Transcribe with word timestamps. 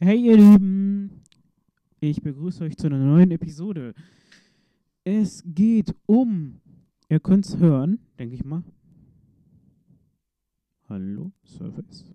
Hey 0.00 0.20
ihr 0.20 0.36
Lieben, 0.36 1.22
ich 2.00 2.20
begrüße 2.20 2.64
euch 2.64 2.76
zu 2.76 2.88
einer 2.88 2.98
neuen 2.98 3.30
Episode. 3.30 3.94
Es 5.04 5.44
geht 5.46 5.94
um, 6.06 6.60
ihr 7.08 7.20
könnt 7.20 7.46
es 7.46 7.58
hören, 7.58 8.00
denke 8.18 8.34
ich 8.34 8.44
mal. 8.44 8.64
Hallo, 10.88 11.30
Surface. 11.44 12.12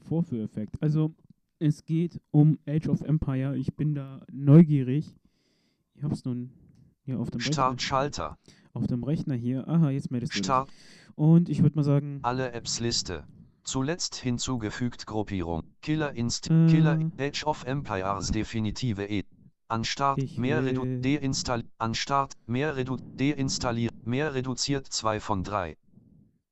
Vorführeffekt. 0.00 0.76
Also, 0.82 1.14
es 1.58 1.84
geht 1.84 2.20
um 2.30 2.58
Age 2.68 2.88
of 2.88 3.00
Empire. 3.02 3.56
Ich 3.56 3.74
bin 3.74 3.94
da 3.94 4.20
neugierig. 4.32 5.16
Ich 5.94 6.02
hab's 6.02 6.24
nun 6.24 6.50
hier 7.04 7.18
auf 7.18 7.30
dem 7.30 7.38
Rechner. 7.38 7.52
Startschalter. 7.52 8.38
Auf 8.72 8.86
dem 8.86 9.02
Rechner 9.04 9.34
hier. 9.34 9.66
Aha, 9.68 9.90
jetzt 9.90 10.10
meldest 10.10 10.34
du. 10.34 10.38
Start. 10.38 10.70
Und 11.14 11.48
ich 11.48 11.62
würde 11.62 11.76
mal 11.76 11.82
sagen, 11.82 12.18
Alle 12.22 12.52
Apps 12.52 12.80
Liste. 12.80 13.24
Zuletzt 13.62 14.14
hinzugefügt 14.16 15.06
Gruppierung. 15.06 15.62
Killer 15.82 16.14
Inst. 16.14 16.50
Äh. 16.50 16.66
Killer 16.68 16.98
Age 17.18 17.44
of 17.44 17.64
Empires 17.64 18.30
definitive 18.30 19.04
E. 19.04 19.24
An 19.68 19.82
Start 19.82 20.22
Ich 20.22 20.38
mehr 20.38 20.64
redu 20.64 20.82
will- 20.84 21.00
deinstall 21.00 21.64
an 21.78 21.94
Start 21.94 22.34
mehr 22.46 22.76
redu 22.76 22.96
deinstalliert 22.96 24.06
mehr 24.06 24.32
reduziert 24.34 24.86
2 24.86 25.18
von 25.18 25.42
3. 25.42 25.76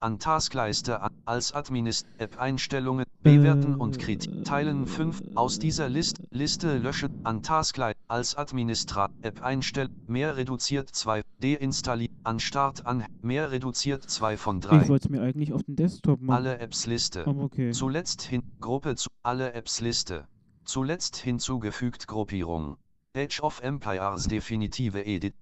An 0.04 0.18
Taskleiste 0.18 1.00
an, 1.00 1.14
als 1.24 1.54
Administ 1.54 2.04
App 2.18 2.38
Einstellungen 2.38 3.06
bewerten 3.22 3.76
und 3.76 3.98
Kritik 3.98 4.44
teilen 4.44 4.86
5 4.86 5.22
aus 5.34 5.58
dieser 5.58 5.88
List 5.88 6.20
Liste 6.30 6.76
löschen 6.76 7.24
an 7.24 7.42
Taskleiste 7.42 7.98
als 8.06 8.36
Administrat 8.36 9.10
App 9.22 9.42
einstell 9.42 9.88
mehr 10.06 10.36
reduziert 10.36 10.90
2 10.90 11.22
deinstalliert 11.40 12.12
an 12.22 12.38
Start 12.38 12.84
an 12.84 13.06
mehr 13.22 13.50
reduziert 13.50 14.02
2 14.02 14.36
von 14.36 14.60
3. 14.60 14.82
ich 14.82 14.88
wollte 14.90 15.10
mir 15.10 15.22
eigentlich 15.22 15.54
auf 15.54 15.62
den 15.62 15.76
Desktop 15.76 16.20
machen. 16.20 16.36
Alle 16.36 16.58
Apps 16.58 16.84
Liste. 16.84 17.26
Aber 17.26 17.44
okay. 17.44 17.70
Zuletzt 17.70 18.20
hin 18.20 18.42
Gruppe 18.60 18.96
zu 18.96 19.08
alle 19.22 19.54
Apps 19.54 19.80
Liste. 19.80 20.28
Zuletzt 20.66 21.16
hinzugefügt 21.16 22.06
Gruppierung. 22.06 22.76
Age 23.16 23.40
of 23.40 23.62
Empires 23.62 24.28
definitive 24.28 25.02
Edit. 25.02 25.34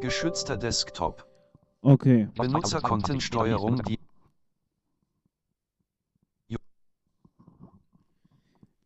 Geschützter 0.00 0.56
Desktop. 0.56 1.24
Okay. 1.86 2.26
Benutzerkontensteuerung 2.34 3.80
die 3.84 4.00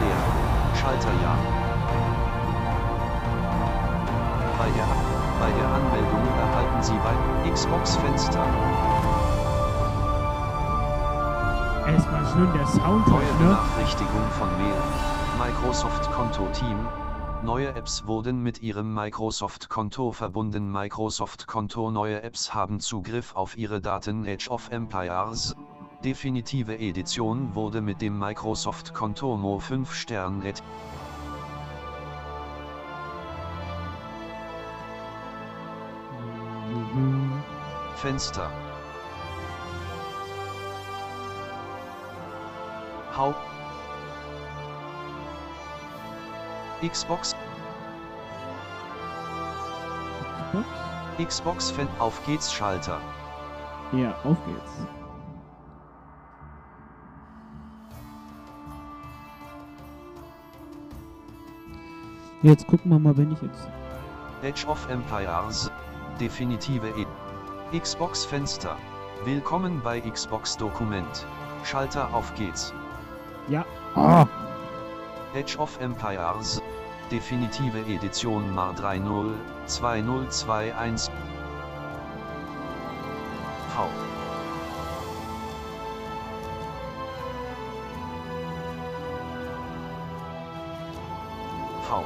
Leer. 0.00 0.20
Schalter 0.80 1.12
ja. 1.22 1.36
Bei 4.58 4.70
der 4.70 5.14
bei 5.40 5.50
der 5.50 5.68
Anmeldung 5.68 6.22
erhalten 6.40 6.82
Sie 6.82 6.98
bei 7.02 7.50
Xbox 7.50 7.96
Fenster 7.96 8.46
Erstmal 11.86 12.24
schön 12.32 12.48
der 12.54 12.66
Sound, 12.66 13.06
Neue 13.08 13.20
ne? 13.20 13.30
Benachrichtigung 13.38 14.30
von 14.38 14.48
Mail. 14.56 15.13
Microsoft 15.38 16.12
Konto 16.12 16.46
Team. 16.52 16.86
Neue 17.42 17.74
Apps 17.74 18.06
wurden 18.06 18.42
mit 18.44 18.62
ihrem 18.62 18.94
Microsoft 18.94 19.68
Konto 19.68 20.12
verbunden. 20.12 20.70
Microsoft 20.70 21.48
Konto 21.48 21.90
Neue 21.90 22.22
Apps 22.22 22.54
haben 22.54 22.78
Zugriff 22.78 23.34
auf 23.34 23.56
ihre 23.56 23.80
Daten 23.80 24.28
Age 24.28 24.48
of 24.48 24.70
Empires. 24.70 25.56
Definitive 26.04 26.78
Edition 26.78 27.52
wurde 27.56 27.80
mit 27.80 28.00
dem 28.00 28.16
Microsoft 28.16 28.94
Konto 28.94 29.36
Mo 29.36 29.58
5 29.58 29.92
Stern 29.92 30.40
Mhm. 36.94 37.42
Fenster. 37.96 38.48
Haupt 43.16 43.53
Xbox 46.88 47.34
Xbox? 47.34 47.34
Xbox 51.18 51.70
Fan 51.70 51.88
auf 51.98 52.24
geht's 52.26 52.52
Schalter. 52.52 53.00
Ja, 53.92 54.14
auf 54.24 54.36
geht's. 54.46 54.86
Jetzt 62.42 62.66
gucken 62.66 62.90
wir 62.90 62.98
mal, 62.98 63.16
wenn 63.16 63.32
ich 63.32 63.40
jetzt. 63.40 63.68
Age 64.42 64.66
of 64.66 64.88
Empires. 64.90 65.70
Definitive 66.20 66.86
E. 66.88 67.78
Xbox 67.78 68.24
Fenster. 68.24 68.76
Willkommen 69.24 69.80
bei 69.82 70.00
Xbox 70.00 70.56
Dokument. 70.56 71.26
Schalter 71.64 72.12
auf 72.12 72.34
geht's. 72.34 72.74
Ja. 73.48 73.64
Ah! 73.94 74.26
Age 75.34 75.56
of 75.56 75.76
Empires. 75.80 76.60
Definitive 77.10 77.74
Edition 77.88 78.48
Mar 78.54 78.72
3.0 78.74 79.34
2021. 79.66 81.10
V. 83.68 83.88
V. 91.82 92.04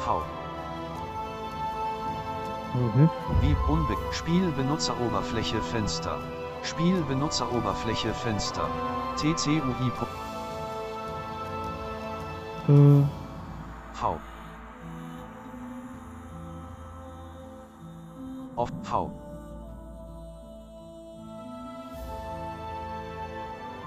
V. 0.00 0.22
Okay. 2.74 3.08
Wie 3.42 3.56
unbe 3.68 3.96
Spielbenutzeroberfläche 4.12 5.60
Fenster. 5.60 6.18
Spielbenutzeroberfläche 6.66 8.12
Fenster. 8.12 8.68
TCUI. 9.16 9.92
Äh, 12.68 13.04
V. 13.92 14.18
Auf 18.56 18.68
V. 18.82 19.12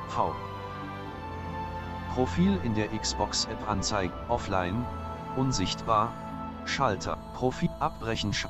V. 0.07 0.35
Profil 2.13 2.59
in 2.63 2.73
der 2.75 2.87
Xbox 2.97 3.43
App 3.45 3.69
anzeigen. 3.69 4.13
Offline. 4.29 4.85
Unsichtbar. 5.35 6.13
Schalter. 6.63 7.17
Profil 7.33 7.69
abbrechen. 7.81 8.31
Sch 8.31 8.47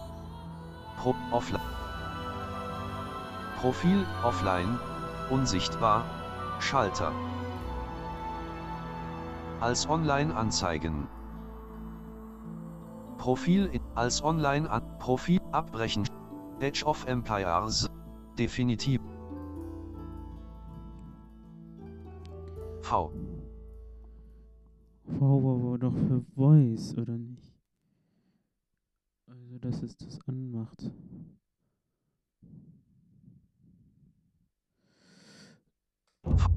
Pro 0.97 1.15
offline. 1.31 1.78
Profil 3.59 4.05
offline. 4.23 4.79
Unsichtbar. 5.29 6.05
Schalter. 6.61 7.11
Als 9.59 9.89
Online 9.89 10.33
anzeigen. 10.33 11.09
Profil 13.17 13.65
in, 13.65 13.81
als 13.95 14.23
online 14.23 14.69
an 14.69 14.97
Profil 14.97 15.41
abbrechen. 15.51 16.07
Edge 16.61 16.85
of 16.85 17.05
Empires. 17.05 17.89
Definitiv. 18.37 19.01
V. 22.79 23.11
V 25.03 25.19
war 25.19 25.61
wohl 25.61 25.79
doch 25.79 25.91
für 25.91 26.23
Voice, 26.33 26.97
oder 26.97 27.17
nicht? 27.17 27.53
Also, 29.27 29.57
dass 29.59 29.83
es 29.83 29.97
das 29.97 30.17
anmacht. 30.27 30.89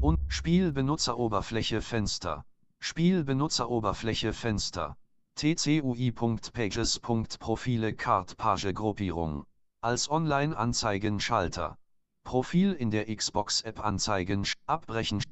Und 0.01 0.19
Spielbenutzeroberfläche 0.29 1.81
Fenster. 1.81 2.45
Spielbenutzeroberfläche 2.81 4.33
Fenster. 4.33 4.97
tcui.pages.profile 5.37 7.95
Card 7.95 8.37
Page 8.37 8.75
Gruppierung. 8.75 9.47
Als 9.81 10.11
Online-Anzeigen 10.11 11.21
Schalter. 11.21 11.79
Profil 12.25 12.73
in 12.73 12.91
der 12.91 13.15
Xbox-App 13.15 13.85
Anzeigen 13.85 14.47
abbrechen. 14.67 15.23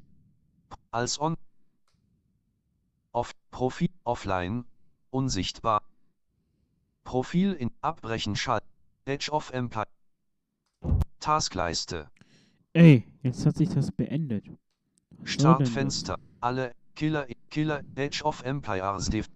Als 0.91 1.19
On. 1.19 1.35
Off 3.11 3.33
Profil 3.51 3.89
offline. 4.03 4.65
Unsichtbar. 5.09 5.81
Profil 7.03 7.53
in 7.53 7.71
Abbrechen 7.81 8.35
Schalt. 8.35 8.63
Edge 9.05 9.31
of 9.31 9.51
Empire. 9.51 9.87
Taskleiste. 11.19 12.09
Ey, 12.73 13.05
jetzt 13.21 13.45
hat 13.45 13.57
sich 13.57 13.67
das 13.67 13.91
beendet. 13.91 14.45
Startfenster. 15.25 16.17
Alle 16.39 16.73
Killer 16.95 17.27
Killer 17.49 17.81
Edge 17.95 18.23
of 18.23 18.41
Empires 18.45 19.09
Def 19.09 19.27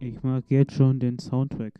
ich 0.00 0.22
mag 0.22 0.44
jetzt 0.48 0.74
schon 0.74 1.00
den 1.00 1.18
Soundtrack. 1.18 1.74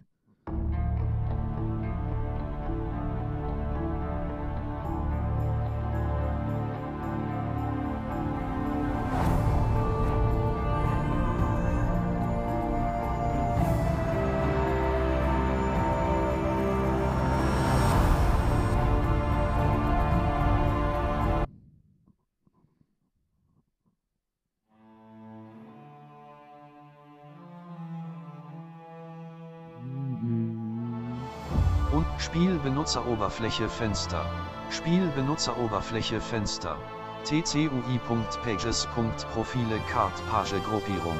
Spielbenutzeroberfläche 32.28 33.69
Fenster. 33.70 34.26
Spielbenutzeroberfläche 34.69 36.20
Fenster. 36.20 36.76
tcui.pages.profile 37.25 39.80
Card 39.90 40.12
Page 40.30 40.62
Gruppierung. 40.62 41.16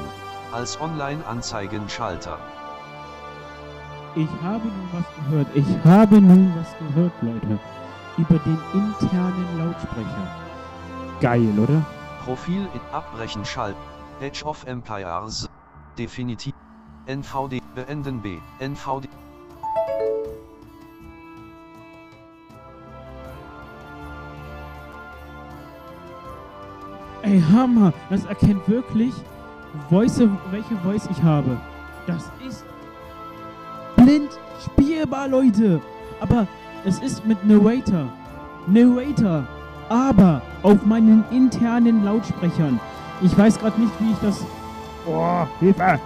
Als 0.51 0.79
Online-Anzeigen 0.79 1.89
Schalter. 1.89 2.37
Ich 4.15 4.29
habe 4.43 4.67
nun 4.67 4.89
was 4.93 5.05
gehört. 5.15 5.47
Ich 5.55 5.65
habe 5.83 6.21
nun 6.21 6.53
was 6.55 6.77
gehört, 6.77 7.13
Leute. 7.23 7.59
Über 8.19 8.37
den 8.45 8.59
internen 8.75 9.57
Lautsprecher. 9.57 10.27
Geil, 11.21 11.57
oder? 11.57 11.83
Profil 12.23 12.67
in 12.71 12.81
Abbrechen 12.93 13.43
Schalt. 13.43 13.75
Edge 14.21 14.45
of 14.45 14.63
Empires. 14.67 15.49
Definitiv. 15.97 16.53
NVD. 17.07 17.63
Beenden 17.73 18.21
B. 18.21 18.37
NVD. 18.59 19.09
Ey, 27.29 27.43
Hammer! 27.53 27.93
Das 28.09 28.25
erkennt 28.25 28.67
wirklich, 28.67 29.13
Voice, 29.87 30.19
welche 30.49 30.75
Voice 30.83 31.07
ich 31.11 31.21
habe. 31.21 31.57
Das 32.07 32.31
ist 32.47 32.65
blind 33.95 34.31
spielbar, 34.65 35.27
Leute. 35.27 35.79
Aber 36.19 36.47
es 36.85 36.97
ist 36.99 37.23
mit 37.27 37.37
Narrator. 37.45 38.07
Narrator. 38.65 39.43
Aber 39.89 40.41
auf 40.63 40.83
meinen 40.85 41.23
internen 41.29 42.03
Lautsprechern. 42.03 42.79
Ich 43.21 43.37
weiß 43.37 43.59
gerade 43.59 43.79
nicht, 43.79 43.93
wie 43.99 44.11
ich 44.11 44.17
das. 44.23 44.43
Oh, 45.05 45.45
Hilfe! 45.59 45.99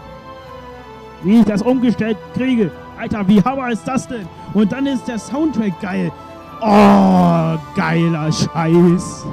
Wie 1.23 1.39
ich 1.39 1.45
das 1.45 1.61
umgestellt 1.61 2.17
kriege. 2.33 2.69
Alter, 2.99 3.25
wie 3.29 3.41
hammer 3.41 3.71
ist 3.71 3.87
das 3.87 4.09
denn? 4.09 4.27
Und 4.53 4.73
dann 4.73 4.85
ist 4.87 5.07
der 5.07 5.19
Soundtrack 5.19 5.79
geil. 5.79 6.11
Oh, 6.59 7.57
geiler 7.77 8.29
Scheiß. 8.29 9.25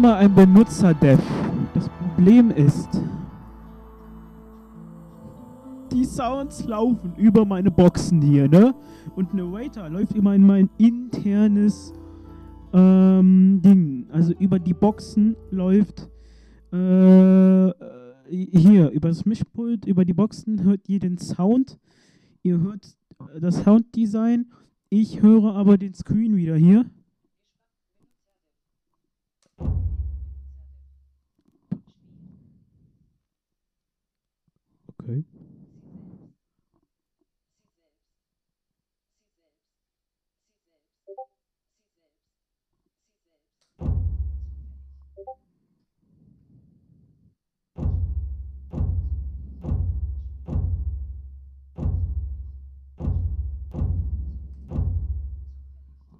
Mal 0.00 0.14
ein 0.14 0.34
Benutzer-Dev. 0.34 1.20
Das 1.74 1.90
Problem 1.90 2.50
ist, 2.52 2.88
die 5.92 6.06
Sounds 6.06 6.64
laufen 6.64 7.12
über 7.18 7.44
meine 7.44 7.70
Boxen 7.70 8.22
hier, 8.22 8.48
ne? 8.48 8.74
Und 9.14 9.34
Narrator 9.34 9.90
läuft 9.90 10.14
immer 10.14 10.34
in 10.34 10.46
mein 10.46 10.70
internes 10.78 11.92
ähm, 12.72 13.60
Ding. 13.62 14.06
Also 14.10 14.32
über 14.38 14.58
die 14.58 14.72
Boxen 14.72 15.36
läuft 15.50 16.08
äh, 16.72 17.70
hier, 18.30 18.88
über 18.92 19.08
das 19.08 19.26
Mischpult, 19.26 19.84
über 19.84 20.06
die 20.06 20.14
Boxen 20.14 20.64
hört 20.64 20.88
ihr 20.88 21.00
den 21.00 21.18
Sound. 21.18 21.78
Ihr 22.42 22.58
hört 22.58 22.96
äh, 23.34 23.40
das 23.40 23.62
Sounddesign. 23.64 24.46
Ich 24.88 25.20
höre 25.20 25.54
aber 25.54 25.76
den 25.76 25.92
Screen 25.92 26.36
wieder 26.36 26.56
hier. 26.56 26.86
Okay. 35.10 35.24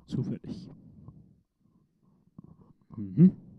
Zufällig. 0.06 0.68
Mhm. 2.96 3.49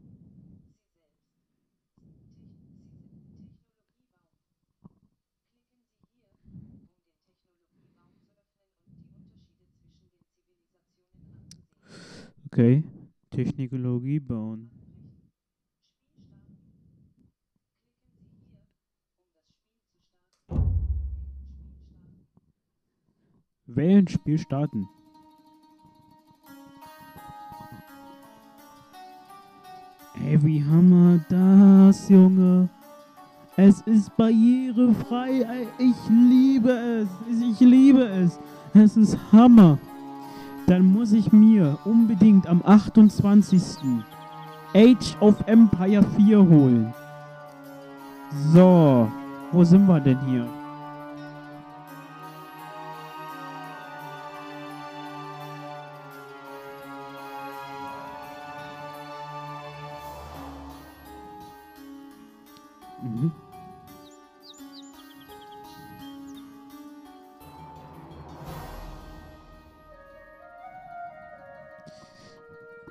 Okay. 12.53 12.83
Technikologie 13.29 14.19
bauen. 14.19 14.69
Wählen 23.67 24.05
Spiel 24.05 24.37
starten. 24.37 24.85
Ey, 30.25 30.43
wie 30.43 30.61
hammer 30.61 31.23
das, 31.29 32.09
Junge. 32.09 32.67
Es 33.55 33.79
ist 33.81 34.15
barrierefrei. 34.17 35.41
Ey, 35.41 35.67
Ich 35.79 36.09
liebe 36.09 36.71
es. 36.71 37.07
Ich 37.29 37.59
liebe 37.61 38.03
es. 38.03 38.37
Es 38.73 38.97
ist 38.97 39.17
Hammer. 39.31 39.79
Dann 40.71 40.85
muss 40.85 41.11
ich 41.11 41.33
mir 41.33 41.77
unbedingt 41.83 42.47
am 42.47 42.61
28. 42.65 43.61
Age 44.73 45.17
of 45.19 45.35
Empire 45.45 46.01
4 46.15 46.39
holen. 46.39 46.93
So, 48.53 49.11
wo 49.51 49.65
sind 49.65 49.85
wir 49.85 49.99
denn 49.99 50.17
hier? 50.29 50.47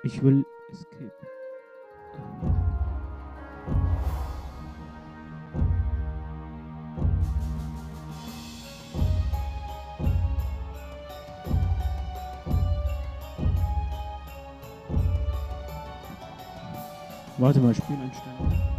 Ich 0.02 0.22
will 0.22 0.46
Escape. 0.72 1.12
Warte 17.36 17.60
mal, 17.60 17.74
Spieleinstellungen. 17.74 18.69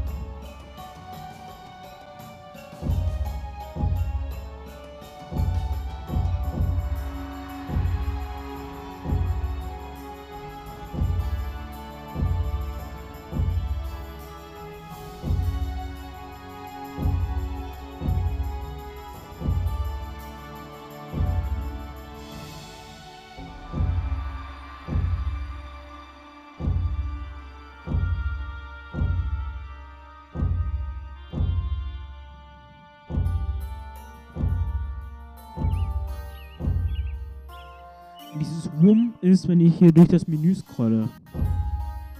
Ist, 39.31 39.47
wenn 39.47 39.61
ich 39.61 39.75
hier 39.75 39.91
durch 39.91 40.09
das 40.09 40.27
Menü 40.27 40.53
scrolle. 40.53 41.09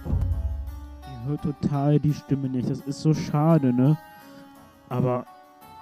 Ihr 0.04 1.28
hört 1.28 1.42
total 1.42 2.00
die 2.00 2.14
Stimme 2.14 2.48
nicht. 2.48 2.68
Das 2.68 2.80
ist 2.80 3.00
so 3.00 3.14
schade, 3.14 3.72
ne? 3.72 3.96
Aber 4.88 5.26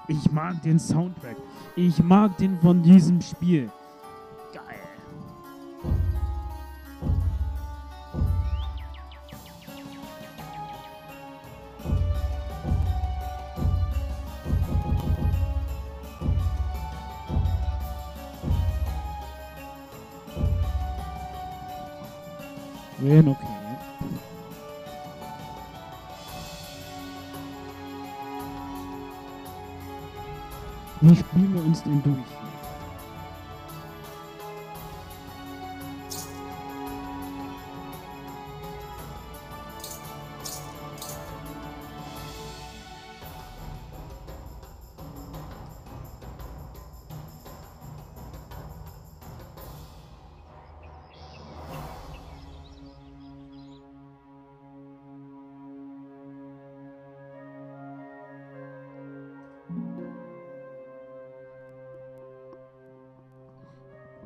ich 0.08 0.30
mag 0.30 0.60
den 0.62 0.78
Soundtrack. 0.78 1.36
Ich 1.76 2.02
mag 2.02 2.36
den 2.36 2.58
von 2.58 2.82
diesem 2.82 3.20
Spiel. 3.22 3.70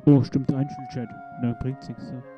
Oh, 0.05 0.23
stimmt, 0.23 0.53
Einzelchat. 0.53 1.09
Da 1.41 1.53
bringt's 1.53 1.87
nichts. 1.87 2.07
so. 2.07 2.34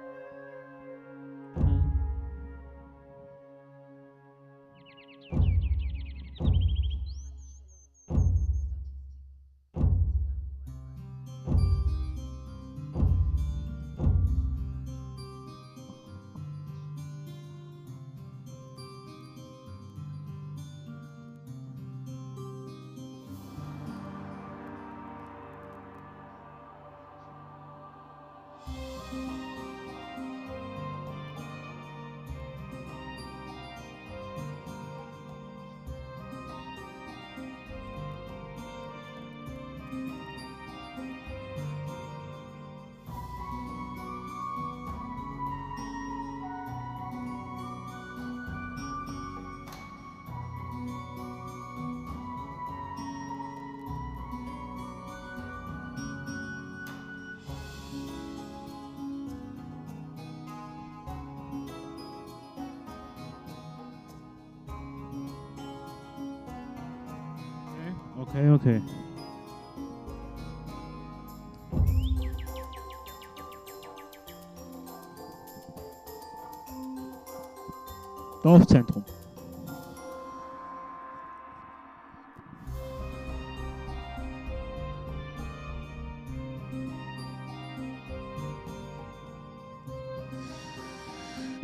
Dorfzentrum. 78.57 79.03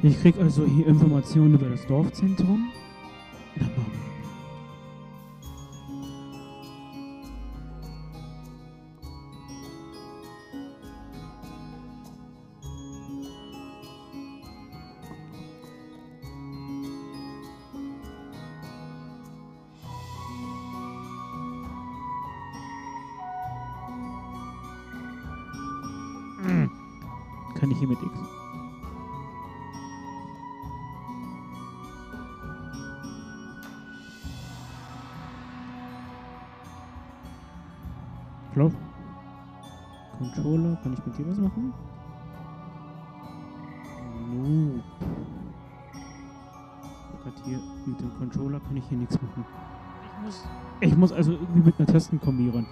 Ich 0.04 0.22
krieg 0.22 0.36
also 0.40 0.66
hier 0.66 0.86
Informationen 0.88 1.56
über 1.56 1.70
das 1.70 1.88
Dorfzentrum. 1.88 2.72
Lauf. 38.55 38.74
Controller, 40.17 40.77
kann 40.83 40.93
ich 40.93 41.05
mit 41.05 41.17
dir 41.17 41.27
was 41.27 41.38
machen? 41.38 41.74
Nope. 44.29 44.83
Gott, 47.24 47.33
hier 47.45 47.60
mit 47.86 48.00
dem 48.00 48.13
Controller 48.17 48.60
kann 48.60 48.77
ich 48.77 48.83
hier 48.89 48.98
nichts 48.98 49.19
machen. 49.22 49.45
Ich 50.03 50.25
muss, 50.25 50.48
ich 50.81 50.98
muss 50.98 51.12
also 51.12 51.31
irgendwie 51.31 51.62
mit 51.62 51.79
einer 51.79 51.88
Tastenkombi 51.88 52.50
ran. 52.50 52.67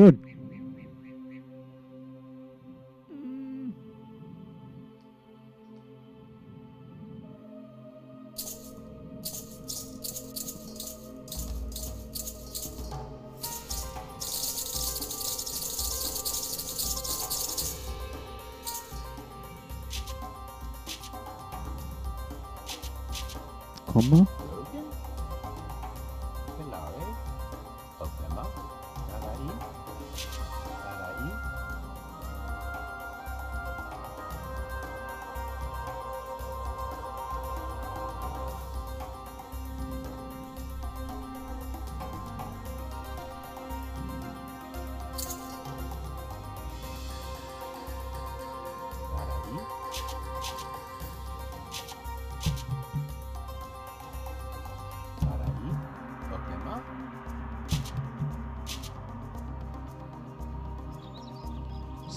should. 0.00 0.29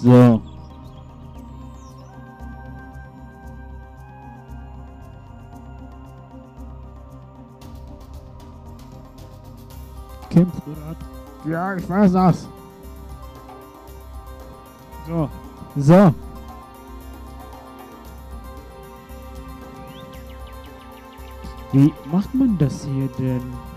So. 0.03 0.41
Camprad. 10.29 10.97
Ja, 11.45 11.75
ich 11.75 11.89
weiß 11.89 12.11
das. 12.11 12.49
So. 15.07 15.29
So. 15.77 16.13
Wie 21.71 21.93
macht 22.11 22.33
man 22.33 22.57
das 22.57 22.83
hier 22.83 23.07
denn? 23.17 23.72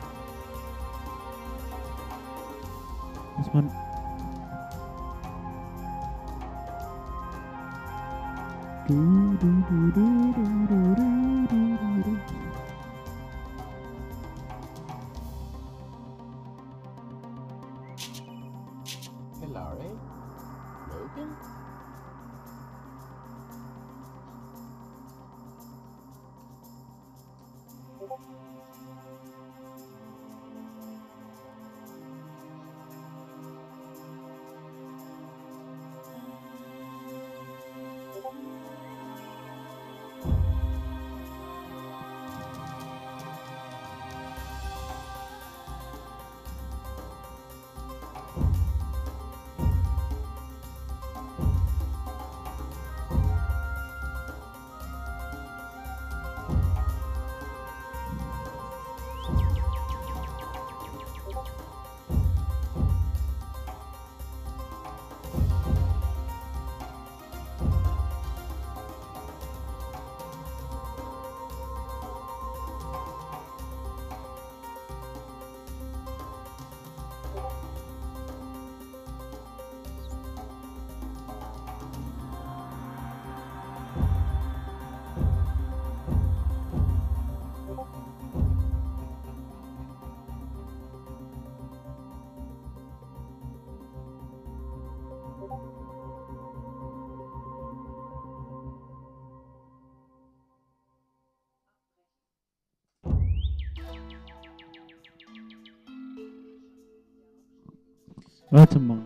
Warte 108.50 108.78
mal. 108.78 109.02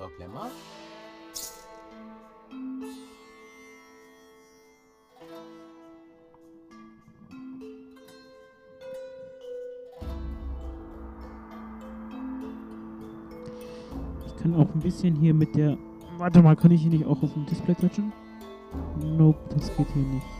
Okema? 0.00 0.48
Ich 14.26 14.36
kann 14.42 14.54
auch 14.54 14.72
ein 14.72 14.80
bisschen 14.80 15.16
hier 15.16 15.34
mit 15.34 15.54
der. 15.56 15.76
Warte 16.16 16.42
mal, 16.42 16.54
kann 16.54 16.70
ich 16.70 16.82
hier 16.82 16.90
nicht 16.90 17.04
auch 17.04 17.22
auf 17.22 17.32
dem 17.32 17.44
Display 17.46 17.74
touchen? 17.74 18.12
Nope, 19.04 19.38
das 19.54 19.76
geht 19.76 19.90
hier 19.92 20.02
nicht. 20.02 20.39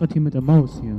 Gerade 0.00 0.14
hier 0.14 0.22
mit 0.22 0.32
der 0.32 0.40
Maus 0.40 0.80
hier. 0.80 0.98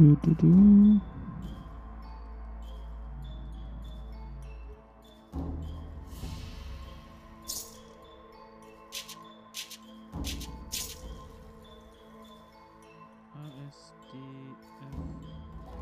Du, 0.00 0.16
du, 0.22 0.34
du. 0.34 1.00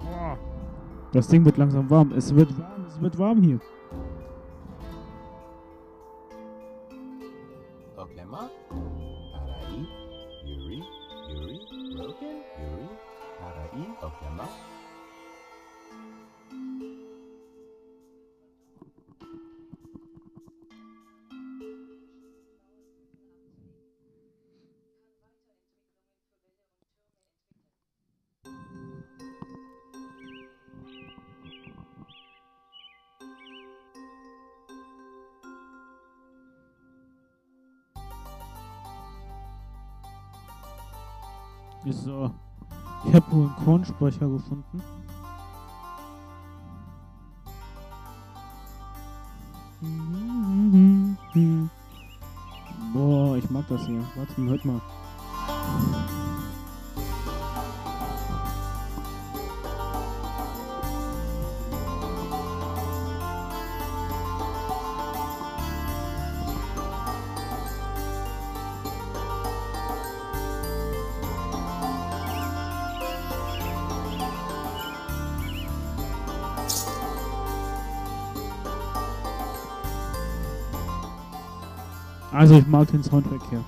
Boah. 0.01 0.37
Das 1.13 1.29
Ding 1.29 1.45
wird 1.45 1.57
langsam 1.57 1.89
warm. 1.89 2.11
Es 2.11 2.35
wird 2.35 2.59
warm, 2.59 2.87
es 2.89 3.01
wird 3.01 3.17
warm 3.21 3.41
hier. 3.41 3.61
So. 42.09 42.31
Ich 43.07 43.15
habe 43.15 43.31
wohl 43.31 43.45
einen 43.45 43.57
Kornspeicher 43.57 44.27
gefunden. 44.27 44.83
Boah, 52.95 53.37
ich 53.37 53.51
mag 53.51 53.69
das 53.69 53.85
hier. 53.85 54.03
Warte 54.17 54.43
hört 54.43 54.65
mal. 54.65 54.81
Also 82.49 82.61
ich 82.61 82.67
mag 82.67 82.91
den 82.91 83.03
Soundtrack 83.03 83.43
hier. 83.51 83.63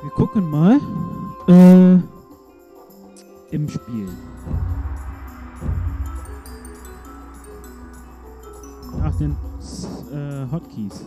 Wir 0.00 0.10
gucken 0.12 0.48
mal 0.48 0.78
äh, 1.48 1.94
im 3.50 3.68
Spiel. 3.68 4.08
Nach 8.96 9.16
den 9.16 9.32
äh, 10.12 10.52
Hotkeys. 10.52 11.04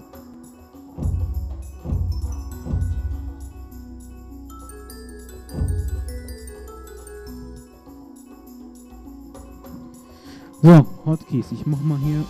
So, 10.61 10.85
Hotkeys. 11.05 11.51
Ich 11.53 11.65
mach 11.65 11.79
mal 11.79 11.97
hier. 11.99 12.25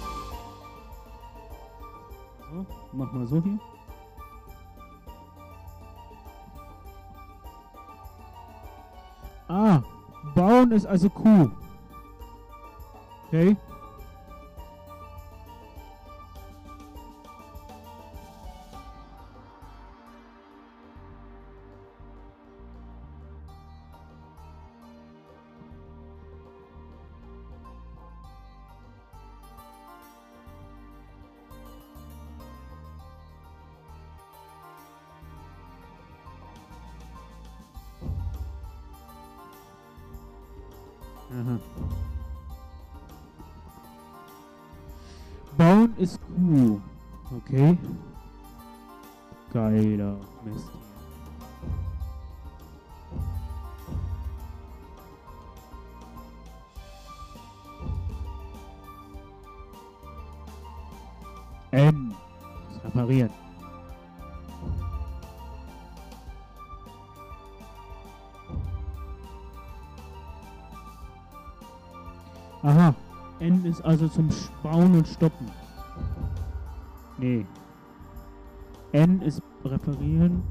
So, 2.52 2.66
mach 2.94 3.12
mal 3.12 3.26
so 3.26 3.42
hier. 3.42 3.60
Ah, 9.48 9.82
bauen 10.36 10.72
ist 10.72 10.86
also 10.86 11.10
Q. 11.10 11.50
Okay. 13.28 13.58
Ist 73.70 73.86
also 73.86 74.08
zum 74.08 74.30
Bauen 74.64 74.96
und 74.96 75.08
Stoppen. 75.08 75.50
Nee. 77.18 77.46
N 78.92 79.22
ist 79.22 79.42
reparieren. 79.64 80.44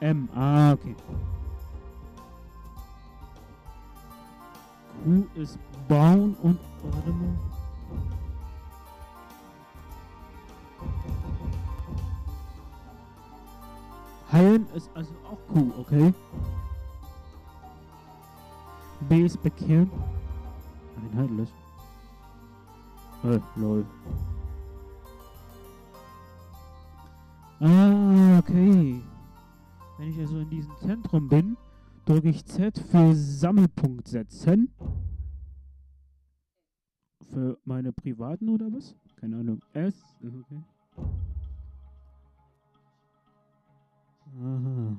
M. 0.00 0.28
Ah, 0.34 0.72
okay. 0.72 0.94
Q 5.04 5.26
ist 5.34 5.58
bauen 5.88 6.36
und. 6.42 6.58
Warte 6.82 7.10
mal. 7.10 7.38
Heilen 14.30 14.66
ist 14.74 14.90
also 14.94 15.12
auch 15.24 15.38
Q, 15.52 15.72
okay? 15.80 16.14
B 19.08 19.22
ist 19.24 19.42
bekehren. 19.42 19.90
Lol. 23.56 23.86
Ah, 27.60 28.38
okay. 28.38 29.02
Wenn 29.98 30.08
ich 30.10 30.18
also 30.18 30.38
in 30.38 30.50
diesem 30.50 30.76
Zentrum 30.76 31.28
bin, 31.28 31.56
drücke 32.04 32.28
ich 32.28 32.44
Z 32.44 32.78
für 32.78 33.14
Sammelpunkt 33.14 34.06
setzen. 34.06 34.72
Für 37.32 37.58
meine 37.64 37.92
privaten 37.92 38.48
oder 38.48 38.72
was? 38.72 38.94
Keine 39.16 39.38
Ahnung. 39.38 39.60
S. 39.72 39.94
Okay. 40.22 40.62
Aha. 44.40 44.96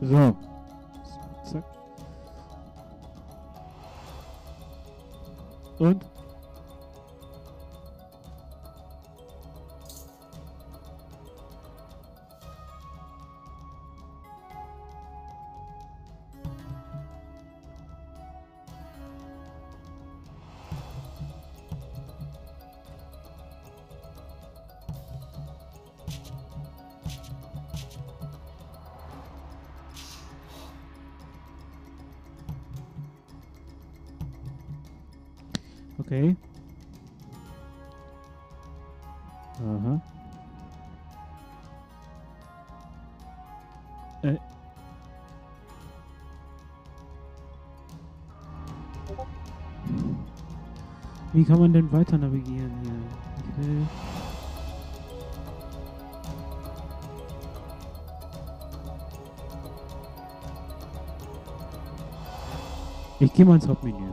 So. 0.00 0.34
Zack. 1.44 1.64
Und? 5.78 6.09
Wie 51.40 51.44
kann 51.46 51.58
man 51.58 51.72
denn 51.72 51.90
weiter 51.90 52.18
navigieren 52.18 52.70
hier? 52.82 52.92
Okay. 53.56 53.86
Ich 63.20 63.32
gehe 63.32 63.46
mal 63.46 63.54
ins 63.54 63.66
Hauptmenü. 63.66 64.12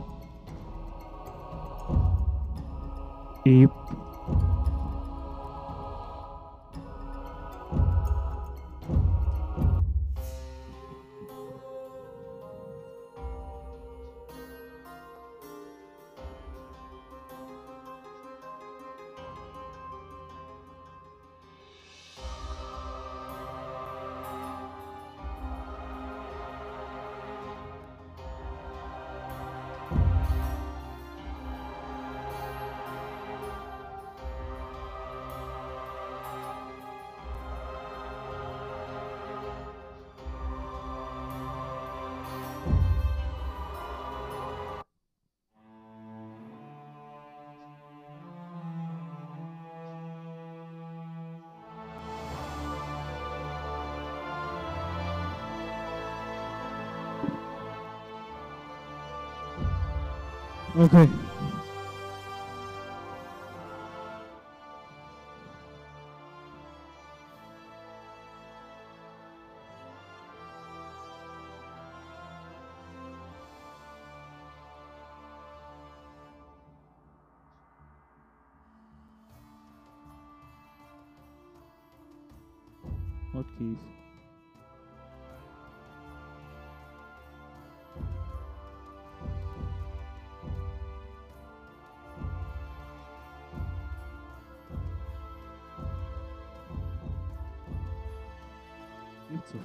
Okay. 60.78 61.27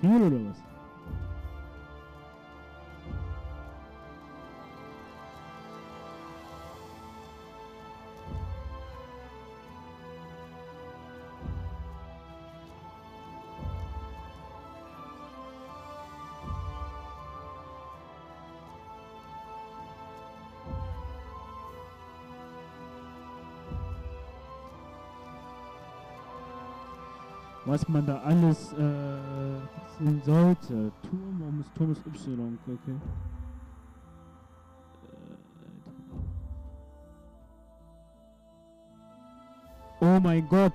Viel 0.03 0.21
oder 0.21 0.35
was? 0.49 0.63
was 27.65 27.87
man 27.87 28.05
da 28.05 28.21
alles 28.23 28.73
äh, 28.73 29.82
sollte. 30.23 30.91
Turm, 31.01 31.39
warum 31.39 31.59
ist 31.61 31.73
Turm 31.75 31.91
ist 31.91 32.05
Y? 32.05 32.57
Okay. 32.67 32.95
Äh, 40.01 40.05
Oh 40.05 40.19
mein 40.19 40.47
Gott. 40.49 40.73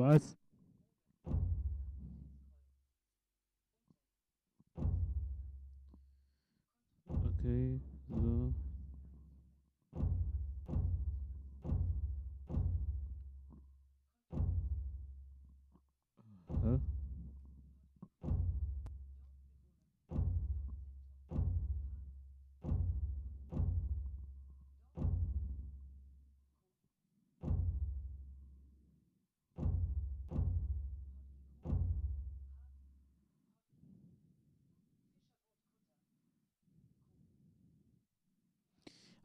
Was? 0.00 0.36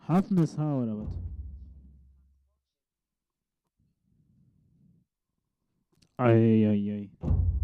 Hafendes 0.07 0.55
Haar 0.57 0.83
oder 0.83 0.97
was? 0.99 1.13
Eieiei. 6.17 7.09
Aha. 7.21 7.54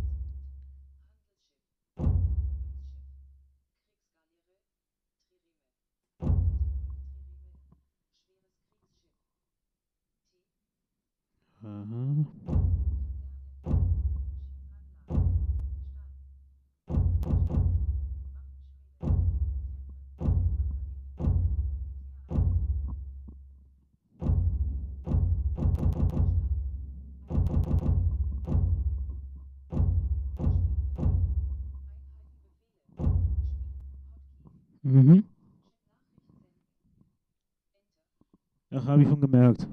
Ach, 38.83 38.87
habe 38.87 39.03
ich 39.03 39.09
schon 39.09 39.21
gemerkt. 39.21 39.67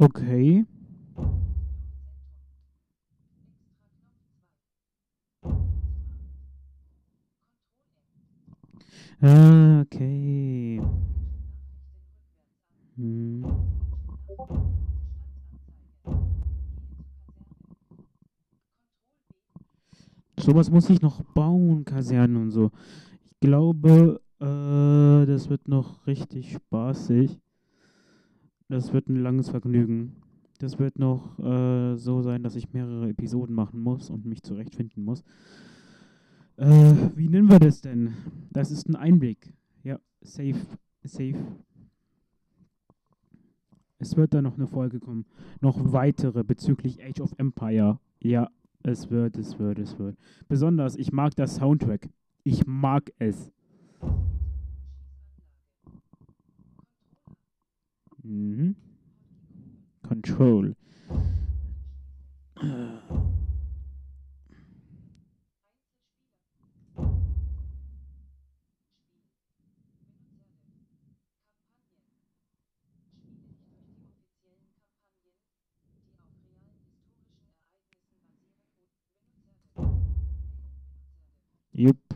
Okay. 0.00 0.64
Ah, 9.22 9.82
okay. 9.82 10.80
Hm. 12.96 13.44
Sowas 20.38 20.70
muss 20.70 20.88
ich 20.88 21.02
noch 21.02 21.22
bauen, 21.34 21.84
Kasernen 21.84 22.38
und 22.38 22.50
so. 22.50 22.70
Ich 23.24 23.40
glaube, 23.40 24.22
äh, 24.40 25.26
das 25.26 25.50
wird 25.50 25.68
noch 25.68 26.06
richtig 26.06 26.52
spaßig. 26.52 27.38
Das 28.70 28.92
wird 28.92 29.08
ein 29.08 29.16
langes 29.16 29.48
Vergnügen. 29.48 30.12
Das 30.60 30.78
wird 30.78 30.96
noch 30.96 31.36
äh, 31.40 31.96
so 31.96 32.22
sein, 32.22 32.44
dass 32.44 32.54
ich 32.54 32.72
mehrere 32.72 33.08
Episoden 33.08 33.52
machen 33.52 33.80
muss 33.80 34.10
und 34.10 34.26
mich 34.26 34.44
zurechtfinden 34.44 35.02
muss. 35.02 35.24
Äh, 36.56 36.94
wie 37.16 37.28
nennen 37.28 37.50
wir 37.50 37.58
das 37.58 37.80
denn? 37.80 38.12
Das 38.52 38.70
ist 38.70 38.88
ein 38.88 38.94
Einblick. 38.94 39.52
Ja, 39.82 39.98
safe, 40.20 40.54
safe. 41.02 41.34
Es 43.98 44.16
wird 44.16 44.34
da 44.34 44.40
noch 44.40 44.56
eine 44.56 44.68
Folge 44.68 45.00
kommen. 45.00 45.26
Noch 45.60 45.92
weitere 45.92 46.44
bezüglich 46.44 47.02
Age 47.02 47.22
of 47.22 47.34
Empire. 47.38 47.98
Ja, 48.20 48.50
es 48.84 49.10
wird, 49.10 49.36
es 49.36 49.58
wird, 49.58 49.80
es 49.80 49.98
wird. 49.98 50.16
Besonders, 50.48 50.94
ich 50.94 51.10
mag 51.10 51.34
das 51.34 51.56
Soundtrack. 51.56 52.08
Ich 52.44 52.64
mag 52.68 53.10
es. 53.18 53.50
Mhm. 58.24 58.74
Control. 60.06 60.74
Jupp. 81.74 82.14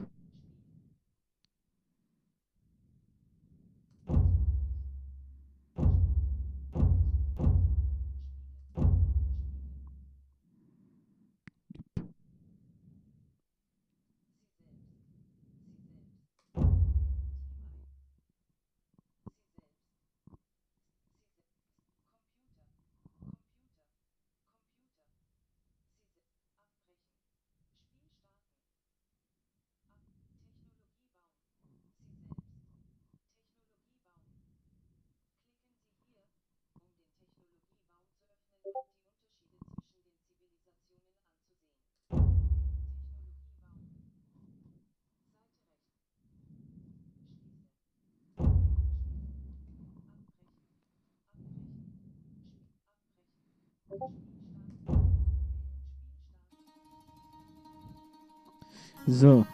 So, 59.07 59.47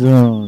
so. 0.00 0.39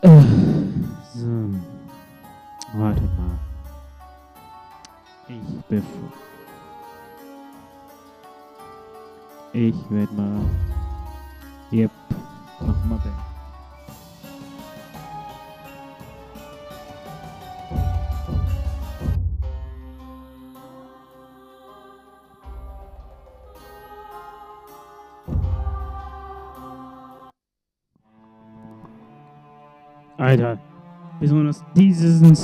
Äh, 0.00 0.22
so. 1.14 1.26
Warte 2.74 3.02
mal. 3.02 3.38
Ich 5.28 5.64
bef... 5.68 5.84
Ich 9.52 9.90
werd 9.90 10.12
mal... 10.12 10.40
Yep. 11.72 11.90
Mach 12.60 12.84
mal 12.84 13.04
weg. 13.04 13.27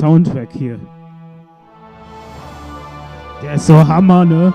Soundtrack 0.04 0.52
hier. 0.52 0.78
Der 3.42 3.54
ist 3.54 3.66
so 3.66 3.88
Hammer, 3.88 4.26
ne? 4.26 4.52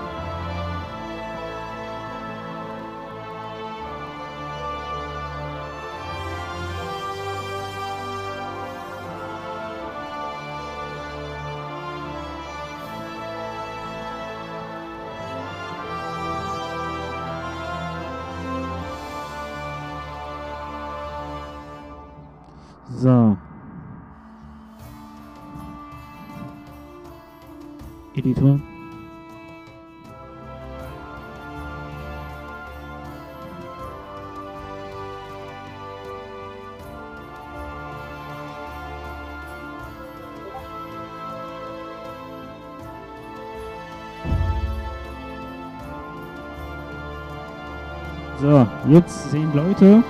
Jetzt 48.90 49.30
sehen 49.30 49.50
Leute, 49.54 50.02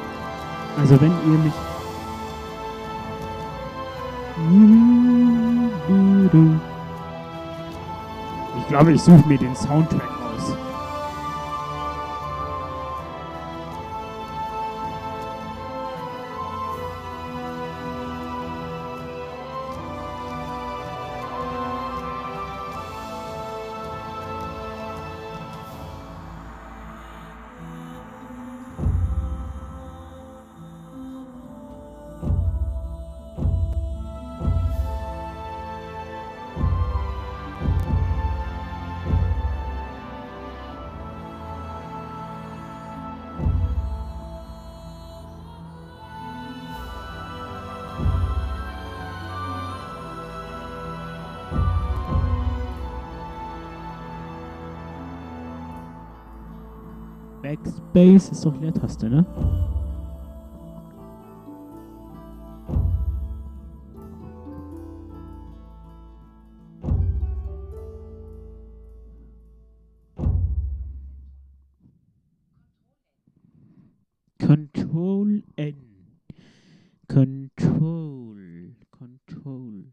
also 0.80 1.00
wenn 1.00 1.10
ihr 1.10 1.38
mich 1.38 1.52
Ich 8.58 8.68
glaube, 8.68 8.92
ich 8.92 9.02
suche 9.02 9.26
mir 9.26 9.36
den 9.36 9.54
Soundtrack 9.54 10.19
Backspace 57.50 58.28
ist 58.30 58.44
doch 58.44 58.60
Leertaste, 58.60 59.10
ne? 59.10 59.26
Control 74.38 75.42
N. 75.56 75.74
Control. 77.08 78.76
Control. 78.92 79.86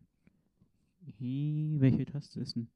Hi, 1.19 1.75
welche 1.79 2.05
Taste 2.05 2.39
ist 2.39 2.55
denn? 2.55 2.67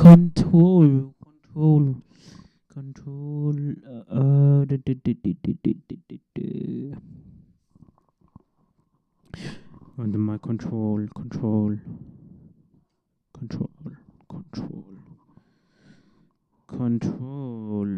control 0.00 1.14
control 1.22 1.94
control 2.72 3.56
uh, 3.86 4.64
under 9.98 10.18
my 10.18 10.38
control 10.38 11.06
control 11.14 11.76
control 13.34 13.70
control 14.26 14.96
control 16.66 17.90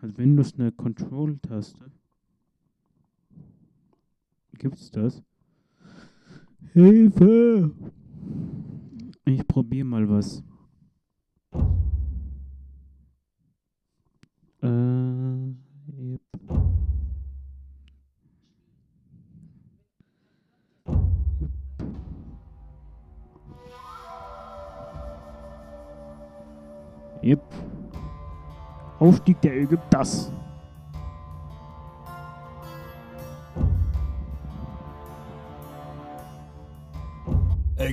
hat 0.00 0.16
Windows 0.16 0.54
eine 0.54 0.72
Control-Taste? 0.72 1.90
Gibt's 4.58 4.90
das? 4.90 5.22
Hilfe! 6.72 7.70
Ich 9.26 9.46
probier 9.46 9.84
mal 9.84 10.08
was. 10.08 10.42
Äh, 14.62 14.66
yep. 16.00 16.20
Yep. 27.22 27.40
Aufstieg 28.98 29.40
der 29.40 29.56
Ägypters. 29.56 30.30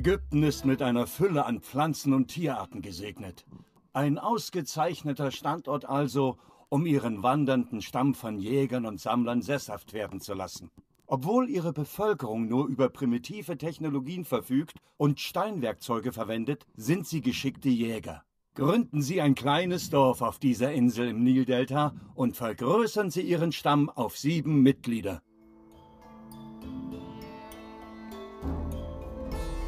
Ägypten 0.02 0.42
ist 0.42 0.66
mit 0.66 0.82
einer 0.82 1.06
Fülle 1.06 1.46
an 1.46 1.62
Pflanzen 1.62 2.14
und 2.14 2.30
Tierarten 2.30 2.82
gesegnet. 2.82 3.46
Ein 3.94 4.18
ausgezeichneter 4.18 5.30
Standort 5.30 5.86
also, 5.86 6.40
um 6.70 6.88
ihren 6.88 7.22
wandernden 7.22 7.84
Stamm 7.84 8.16
von 8.16 8.40
Jägern 8.40 8.88
und 8.88 9.00
Sammlern 9.00 9.44
sesshaft 9.44 9.94
werden 9.94 10.20
zu 10.20 10.34
lassen. 10.34 10.72
Obwohl 11.06 11.52
ihre 11.52 11.72
Bevölkerung 11.72 12.48
nur 12.48 12.66
über 12.66 12.90
primitive 12.90 13.60
Technologien 13.60 14.26
verfügt 14.26 14.74
und 14.98 15.20
Steinwerkzeuge 15.20 16.12
verwendet, 16.12 16.66
sind 16.76 17.06
sie 17.06 17.22
geschickte 17.22 17.70
Jäger. 17.70 18.24
Gründen 18.56 19.04
Sie 19.04 19.22
ein 19.22 19.36
kleines 19.36 19.92
Dorf 19.92 20.24
auf 20.24 20.40
dieser 20.40 20.72
Insel 20.72 21.10
im 21.10 21.24
Nildelta 21.24 21.94
und 22.16 22.36
vergrößern 22.36 23.12
Sie 23.12 23.22
Ihren 23.22 23.52
Stamm 23.52 23.88
auf 23.88 24.18
sieben 24.18 24.64
Mitglieder. 24.64 25.22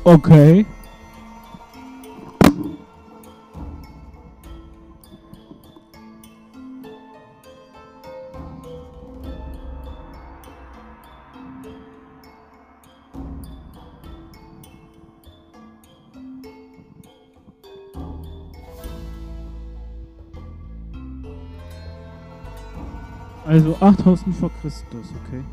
Okay. 0.06 0.66
Also 23.46 23.76
8000 23.80 24.36
vor 24.36 24.50
Christus, 24.62 25.08
okay. 25.28 25.44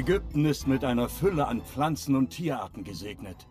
Ägypten 0.00 0.46
ist 0.46 0.66
mit 0.66 0.82
einer 0.82 1.10
Fülle 1.10 1.46
an 1.46 1.60
Pflanzen 1.60 2.16
und 2.16 2.30
Tierarten 2.30 2.84
gesegnet. 2.84 3.46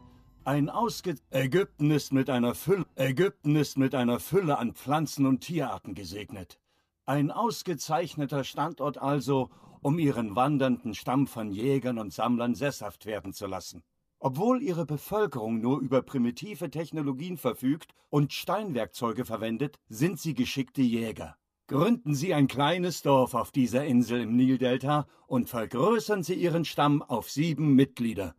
Ein 0.45 0.67
ausge 0.67 1.13
Ägypten 1.29 1.91
ist 1.91 2.11
mit 2.11 2.27
einer 2.27 2.55
Fülle 2.55 2.87
Ägypten 2.95 3.55
ist 3.55 3.77
mit 3.77 3.93
einer 3.93 4.19
Fülle 4.19 4.57
an 4.57 4.73
Pflanzen 4.73 5.27
und 5.27 5.41
Tierarten 5.41 5.93
gesegnet. 5.93 6.59
Ein 7.05 7.29
ausgezeichneter 7.29 8.43
Standort 8.43 8.97
also, 8.97 9.51
um 9.81 9.99
ihren 9.99 10.35
wandernden 10.35 10.95
Stamm 10.95 11.27
von 11.27 11.51
Jägern 11.51 11.99
und 11.99 12.13
Sammlern 12.13 12.55
sesshaft 12.55 13.05
werden 13.05 13.31
zu 13.31 13.45
lassen. 13.45 13.83
Obwohl 14.17 14.63
ihre 14.63 14.87
Bevölkerung 14.87 15.61
nur 15.61 15.79
über 15.79 16.01
primitive 16.01 16.71
Technologien 16.71 17.37
verfügt 17.37 17.93
und 18.09 18.33
Steinwerkzeuge 18.33 19.23
verwendet, 19.23 19.77
sind 19.87 20.19
sie 20.19 20.33
geschickte 20.33 20.81
Jäger. 20.81 21.37
Gründen 21.69 22.15
Sie 22.15 22.33
ein 22.33 22.47
kleines 22.47 23.03
Dorf 23.03 23.35
auf 23.35 23.51
dieser 23.51 23.85
Insel 23.85 24.21
im 24.21 24.35
Nildelta 24.35 25.05
und 25.27 25.49
vergrößern 25.49 26.23
Sie 26.23 26.33
Ihren 26.33 26.65
Stamm 26.65 27.03
auf 27.03 27.29
sieben 27.29 27.75
Mitglieder. 27.75 28.33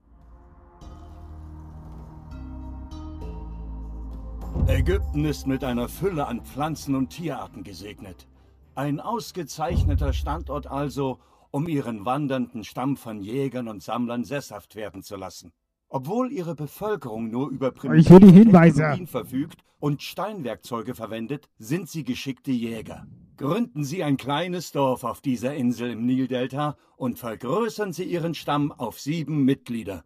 Ägypten 4.66 5.24
ist 5.24 5.46
mit 5.46 5.62
einer 5.62 5.88
Fülle 5.88 6.26
an 6.26 6.44
Pflanzen 6.44 6.96
und 6.96 7.10
Tierarten 7.10 7.62
gesegnet. 7.62 8.26
Ein 8.74 8.98
ausgezeichneter 8.98 10.12
Standort 10.12 10.66
also, 10.66 11.20
um 11.52 11.68
ihren 11.68 12.04
wandernden 12.04 12.64
Stamm 12.64 12.96
von 12.96 13.20
Jägern 13.20 13.68
und 13.68 13.80
Sammlern 13.80 14.24
sesshaft 14.24 14.74
werden 14.74 15.04
zu 15.04 15.14
lassen. 15.14 15.52
Obwohl 15.88 16.32
ihre 16.32 16.56
Bevölkerung 16.56 17.30
nur 17.30 17.48
über 17.50 17.72
Hinweise. 17.80 18.78
Technologien 18.78 19.06
verfügt 19.06 19.62
und 19.78 20.02
Steinwerkzeuge 20.02 20.96
verwendet, 20.96 21.48
sind 21.58 21.88
sie 21.88 22.02
geschickte 22.02 22.50
Jäger. 22.50 23.06
Gründen 23.40 23.84
Sie 23.84 24.04
ein 24.04 24.18
kleines 24.18 24.70
Dorf 24.70 25.02
auf 25.02 25.22
dieser 25.22 25.54
Insel 25.54 25.92
im 25.92 26.04
Nildelta 26.04 26.76
und 26.98 27.18
vergrößern 27.18 27.94
Sie 27.94 28.04
Ihren 28.04 28.34
Stamm 28.34 28.70
auf 28.70 29.00
sieben 29.00 29.46
Mitglieder. 29.46 30.04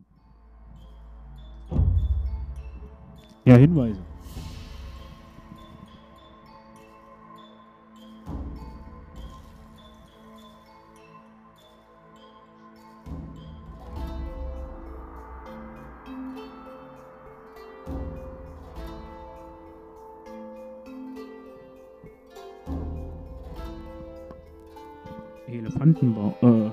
Ja, 3.45 3.57
Hinweise. 3.57 4.01
Brandenburg, 25.85 26.35
äh, 26.43 26.71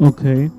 Okay. 0.00 0.50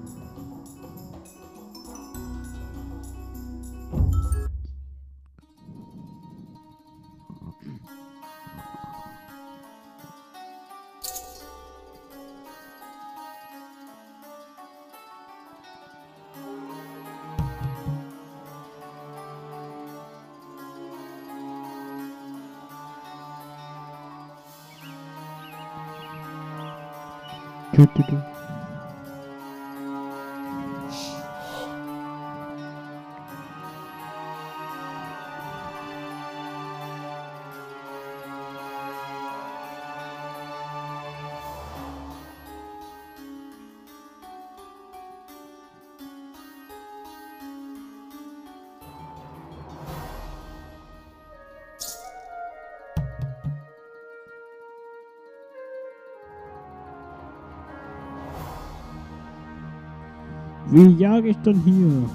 Jage 61.07 61.29
ich 61.29 61.37
denn 61.37 61.61
hier? 61.63 62.09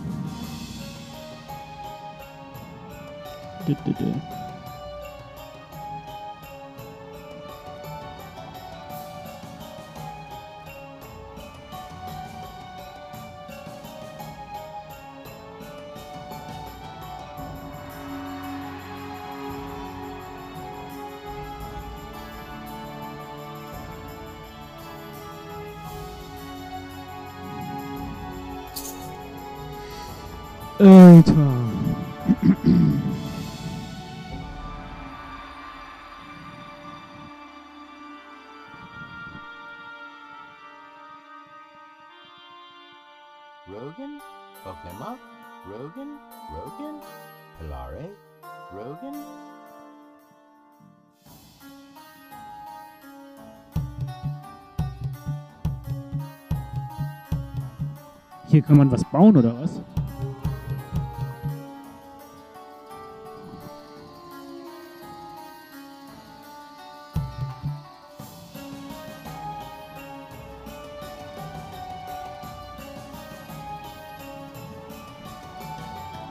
Hier 58.53 58.61
kann 58.61 58.77
man 58.77 58.91
was 58.91 59.03
bauen 59.05 59.35
oder 59.35 59.59
was? 59.59 59.81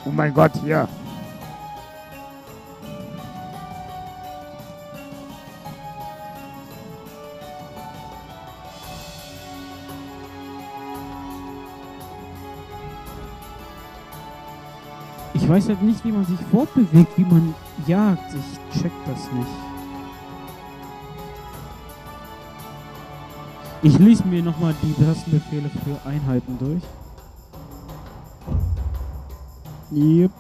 Oh 0.05 0.11
mein 0.11 0.31
Gott, 0.31 0.51
hier. 0.63 0.87
Weiß 15.51 15.67
halt 15.67 15.81
nicht, 15.81 16.05
wie 16.05 16.13
man 16.13 16.23
sich 16.23 16.39
fortbewegt, 16.49 17.17
wie 17.17 17.25
man 17.25 17.53
jagt. 17.85 18.33
Ich 18.33 18.79
check 18.79 18.91
das 19.05 19.29
nicht. 19.33 19.47
Ich 23.83 23.99
lese 23.99 24.25
mir 24.27 24.41
nochmal 24.41 24.73
die 24.81 24.93
Tastenbefehle 24.93 25.69
für 25.69 26.07
Einheiten 26.07 26.57
durch. 26.57 26.83
Yep. 29.91 30.31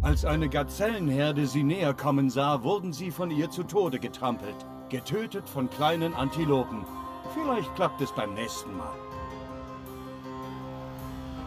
Als 0.00 0.24
eine 0.24 0.48
Gazellenherde 0.48 1.46
sie 1.46 1.62
näher 1.62 1.94
kommen 1.94 2.30
sah, 2.30 2.64
wurden 2.64 2.92
sie 2.92 3.12
von 3.12 3.30
ihr 3.30 3.48
zu 3.48 3.62
Tode 3.62 4.00
getrampelt. 4.00 4.56
Getötet 4.88 5.48
von 5.48 5.70
kleinen 5.70 6.14
Antilopen. 6.14 6.84
Vielleicht 7.32 7.72
klappt 7.76 8.00
es 8.00 8.10
beim 8.10 8.34
nächsten 8.34 8.76
Mal. 8.76 9.01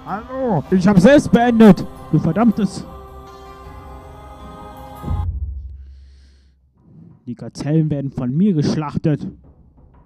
Hallo, 0.06 0.64
ich 0.70 0.88
habe 0.88 1.02
selbst 1.02 1.32
beendet. 1.32 1.84
Du 2.12 2.20
verdammtes. 2.20 2.86
Die 7.26 7.34
Gazellen 7.34 7.90
werden 7.90 8.12
von 8.12 8.32
mir 8.32 8.54
geschlachtet. 8.54 9.28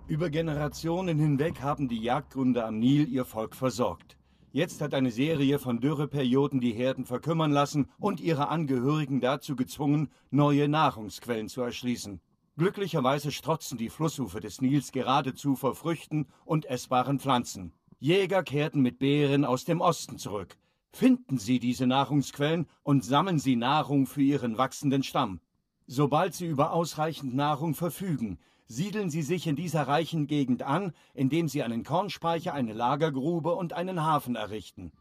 Über 0.08 0.30
Generationen 0.30 1.20
hinweg 1.20 1.62
haben 1.62 1.90
die 1.90 2.02
Jagdgründe 2.02 2.64
am 2.64 2.80
Nil 2.80 3.10
ihr 3.10 3.26
Volk 3.26 3.54
versorgt. 3.58 4.16
Jetzt 4.54 4.80
hat 4.80 4.94
eine 4.94 5.12
Serie 5.12 5.60
von 5.60 5.82
Dürreperioden 5.82 6.62
die 6.62 6.72
Herden 6.72 7.04
verkümmern 7.04 7.52
lassen 7.52 7.90
und 8.00 8.22
ihre 8.22 8.48
Angehörigen 8.48 9.20
dazu 9.20 9.58
gezwungen, 9.58 10.08
neue 10.32 10.70
Nahrungsquellen 10.70 11.50
zu 11.50 11.62
erschließen. 11.62 12.22
Glücklicherweise 12.58 13.32
strotzen 13.32 13.78
die 13.78 13.90
Flussufer 13.90 14.40
des 14.40 14.62
Nils 14.62 14.94
geradezu 14.94 15.58
vor 15.58 15.76
Früchten 15.76 16.28
und 16.46 16.66
essbaren 16.66 17.20
Pflanzen. 17.20 17.74
Jäger 18.02 18.44
kehrten 18.44 18.82
mit 18.82 18.98
Beeren 18.98 19.44
aus 19.44 19.66
dem 19.66 19.82
Osten 19.82 20.18
zurück. 20.18 20.58
Finden 20.94 21.38
Sie 21.38 21.60
diese 21.60 21.86
Nahrungsquellen 21.86 22.66
und 22.82 23.04
sammeln 23.04 23.40
Sie 23.40 23.58
Nahrung 23.58 24.08
für 24.08 24.22
Ihren 24.22 24.58
wachsenden 24.58 25.04
Stamm. 25.04 25.42
Sobald 25.86 26.34
Sie 26.34 26.48
über 26.48 26.72
ausreichend 26.72 27.36
Nahrung 27.36 27.76
verfügen, 27.76 28.40
siedeln 28.68 29.10
Sie 29.10 29.22
sich 29.22 29.48
in 29.48 29.58
dieser 29.58 29.88
reichen 29.88 30.28
Gegend 30.28 30.64
an, 30.64 30.94
indem 31.14 31.50
Sie 31.50 31.62
einen 31.62 31.84
Kornspeicher, 31.84 32.54
eine 32.54 32.72
Lagergrube 32.72 33.54
und 33.54 33.74
einen 33.74 34.02
Hafen 34.02 34.38
errichten. 34.38 34.94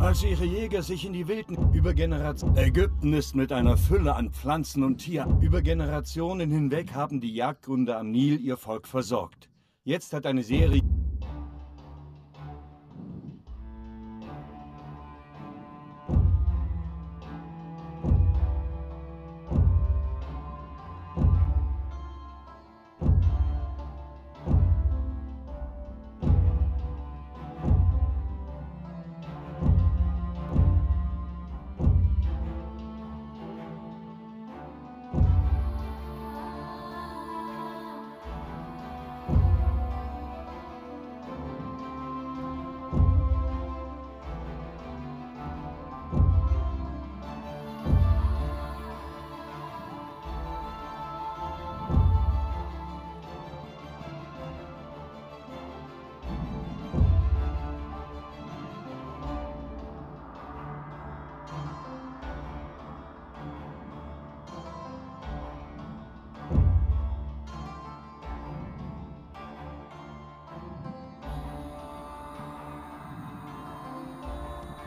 Als 0.00 0.24
ihre 0.24 0.46
Jäger 0.46 0.82
sich 0.82 1.04
in 1.04 1.12
die 1.12 1.28
Wilden 1.28 1.74
über 1.74 1.92
Generationen. 1.92 2.56
Ägypten 2.56 3.12
ist 3.12 3.36
mit 3.36 3.52
einer 3.52 3.76
Fülle 3.76 4.16
an 4.16 4.30
Pflanzen 4.30 4.82
und 4.82 4.98
Tieren. 4.98 5.42
Über 5.42 5.60
Generationen 5.60 6.50
hinweg 6.50 6.94
haben 6.94 7.20
die 7.20 7.34
Jagdgründe 7.34 7.96
am 7.96 8.10
Nil 8.10 8.40
ihr 8.40 8.56
Volk 8.56 8.88
versorgt. 8.88 9.50
Jetzt 9.84 10.12
hat 10.14 10.26
eine 10.26 10.42
Serie. 10.42 10.80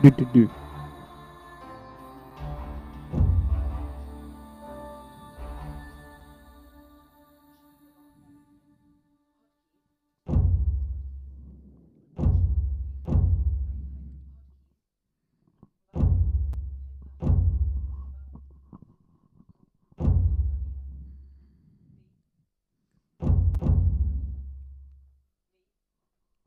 Dü, 0.02 0.18
dü, 0.18 0.26
dü. 0.34 0.48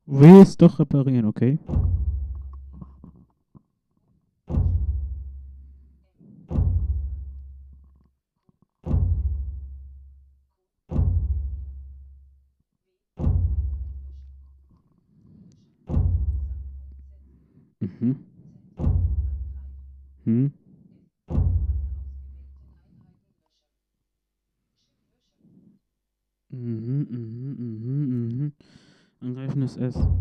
Willst 0.07 0.61
doch 0.61 0.79
reparieren, 0.79 1.25
okay? 1.25 1.57
is. 29.83 30.12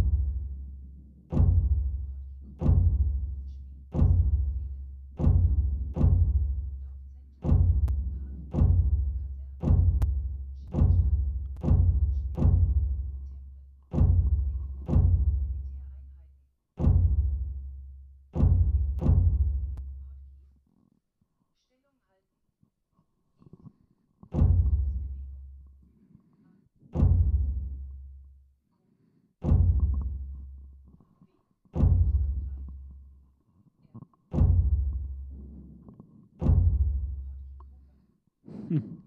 S. 38.72 39.01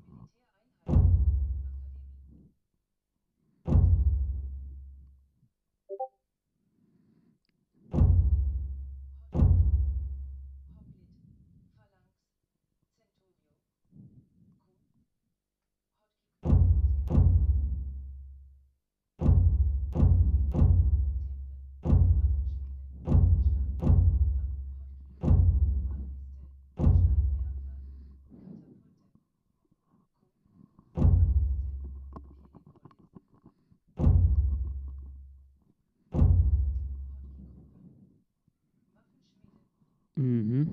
Mhm. 40.26 40.68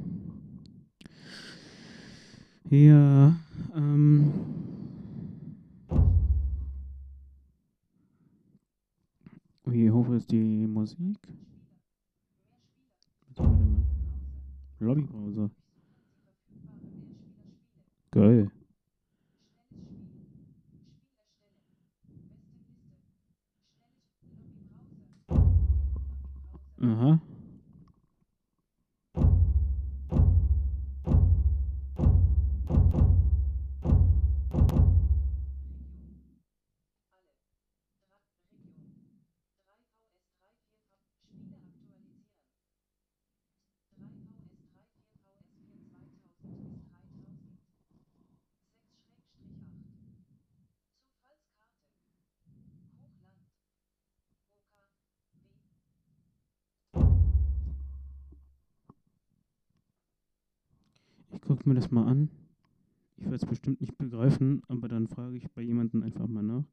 Ja, 2.70 3.36
ähm. 3.76 4.32
Wie 9.66 9.90
hoch 9.90 10.08
ist 10.10 10.30
die 10.30 10.66
Musik? 10.66 11.18
Lobbybrowser. 14.80 15.50
Geil. 18.10 18.50
Aha. 26.80 27.20
Mir 61.72 61.80
das 61.80 61.90
mal 61.90 62.06
an. 62.06 62.28
Ich 63.16 63.24
werde 63.24 63.36
es 63.36 63.46
bestimmt 63.46 63.80
nicht 63.80 63.96
begreifen, 63.96 64.62
aber 64.68 64.88
dann 64.88 65.08
frage 65.08 65.36
ich 65.38 65.50
bei 65.52 65.62
jemandem 65.62 66.02
einfach 66.02 66.26
mal 66.26 66.42
nach. 66.42 66.64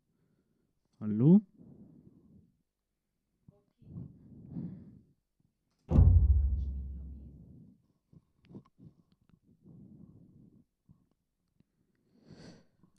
Hallo? 1.00 1.40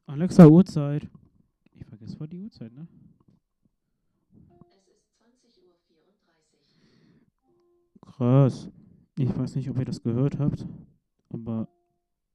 Alexa, 0.07 0.47
Uhrzeit. 0.47 1.07
Ich 1.75 1.85
vergesse 1.85 2.17
voll 2.17 2.29
die 2.29 2.39
Uhrzeit, 2.39 2.73
ne? 2.73 2.89
Es 4.33 4.75
ist 4.89 5.05
20.34 5.21 5.61
Uhr. 7.45 8.11
Krass. 8.11 8.71
Ich 9.19 9.37
weiß 9.37 9.55
nicht, 9.57 9.69
ob 9.69 9.79
ihr 9.79 9.85
das 9.85 10.03
gehört 10.03 10.39
habt, 10.39 10.67
aber 11.29 11.69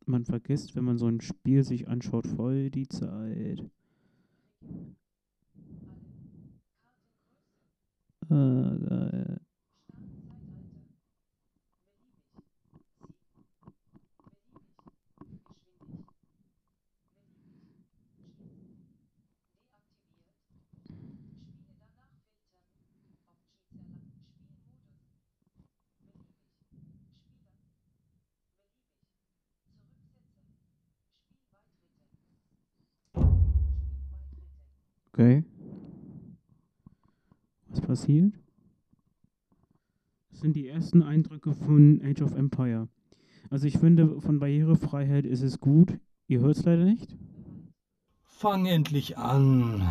man 0.08 0.26
vergisst, 0.26 0.76
wenn 0.76 0.84
man 0.84 0.98
so 0.98 1.08
ein 1.08 1.22
Spiel 1.22 1.64
sich 1.64 1.88
anschaut, 1.88 2.28
voll 2.28 2.70
die 2.70 2.88
Zeit. 2.88 3.64
Ah, 8.30 8.76
geil. 8.88 9.35
Okay. 35.18 35.46
Was 37.70 37.80
passiert? 37.80 38.34
Das 40.30 40.42
sind 40.42 40.58
die 40.58 40.68
ersten 40.68 41.04
Eindrücke 41.04 41.54
von 41.54 42.02
Age 42.04 42.22
of 42.22 42.36
Empire. 42.36 42.90
Also 43.50 43.66
ich 43.66 43.78
finde, 43.78 44.20
von 44.20 44.40
Barrierefreiheit 44.40 45.26
ist 45.26 45.42
es 45.42 45.62
gut. 45.62 45.98
Ihr 46.28 46.42
hört 46.42 46.58
es 46.58 46.66
leider 46.66 46.84
nicht. 46.84 47.16
Fang 48.24 48.66
endlich 48.66 49.18
an. 49.18 49.90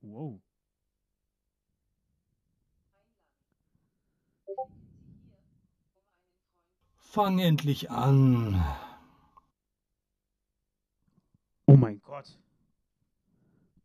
Wow. 0.00 0.40
Fang 6.96 7.38
endlich 7.38 7.92
an 7.92 8.60
mein 11.80 12.00
Gott. 12.02 12.38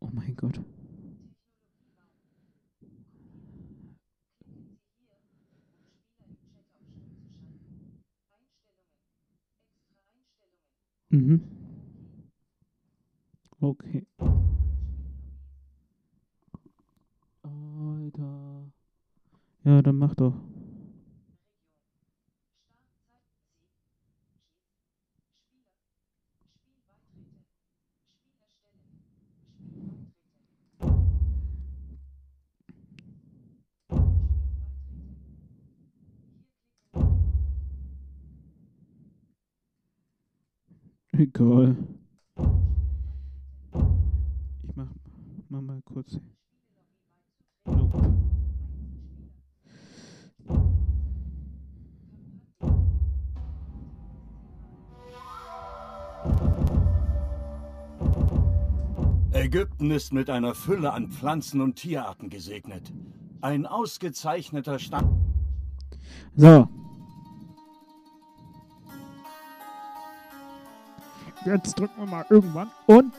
Oh 0.00 0.08
mein 0.12 0.36
Gott. 0.36 0.60
Mhm. 11.08 11.40
Okay. 13.60 14.06
Alter. 17.42 18.72
Ja, 19.64 19.82
dann 19.82 19.96
mach 19.96 20.14
doch. 20.14 20.34
Egal. 41.18 41.76
Ich 44.62 44.76
mach, 44.76 44.88
mach 45.48 45.60
mal 45.62 45.80
kurz. 45.82 46.20
Nope. 47.64 48.12
Ägypten 59.32 59.90
ist 59.90 60.12
mit 60.12 60.28
einer 60.28 60.54
Fülle 60.54 60.92
an 60.92 61.10
Pflanzen 61.10 61.62
und 61.62 61.76
Tierarten 61.76 62.28
gesegnet. 62.28 62.92
Ein 63.40 63.64
ausgezeichneter 63.64 64.78
Stand. 64.78 65.08
So. 66.34 66.68
Jetzt 71.46 71.78
drücken 71.78 71.94
wir 71.98 72.06
mal 72.06 72.26
irgendwann 72.28 72.70
und. 72.86 73.12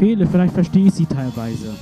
Die 0.00 0.06
Befehle, 0.06 0.26
vielleicht 0.26 0.54
verstehe 0.54 0.86
ich 0.86 0.94
sie 0.94 1.04
teilweise. 1.04 1.74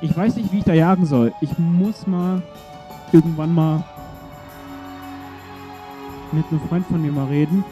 Ich 0.00 0.16
weiß 0.16 0.36
nicht, 0.36 0.50
wie 0.52 0.58
ich 0.58 0.64
da 0.64 0.72
jagen 0.72 1.04
soll. 1.04 1.34
Ich 1.42 1.58
muss 1.58 2.06
mal 2.06 2.40
irgendwann 3.12 3.54
mal 3.54 3.84
mit 6.32 6.46
einem 6.50 6.60
Freund 6.62 6.86
von 6.86 7.02
mir 7.02 7.12
mal 7.12 7.26
reden. 7.26 7.62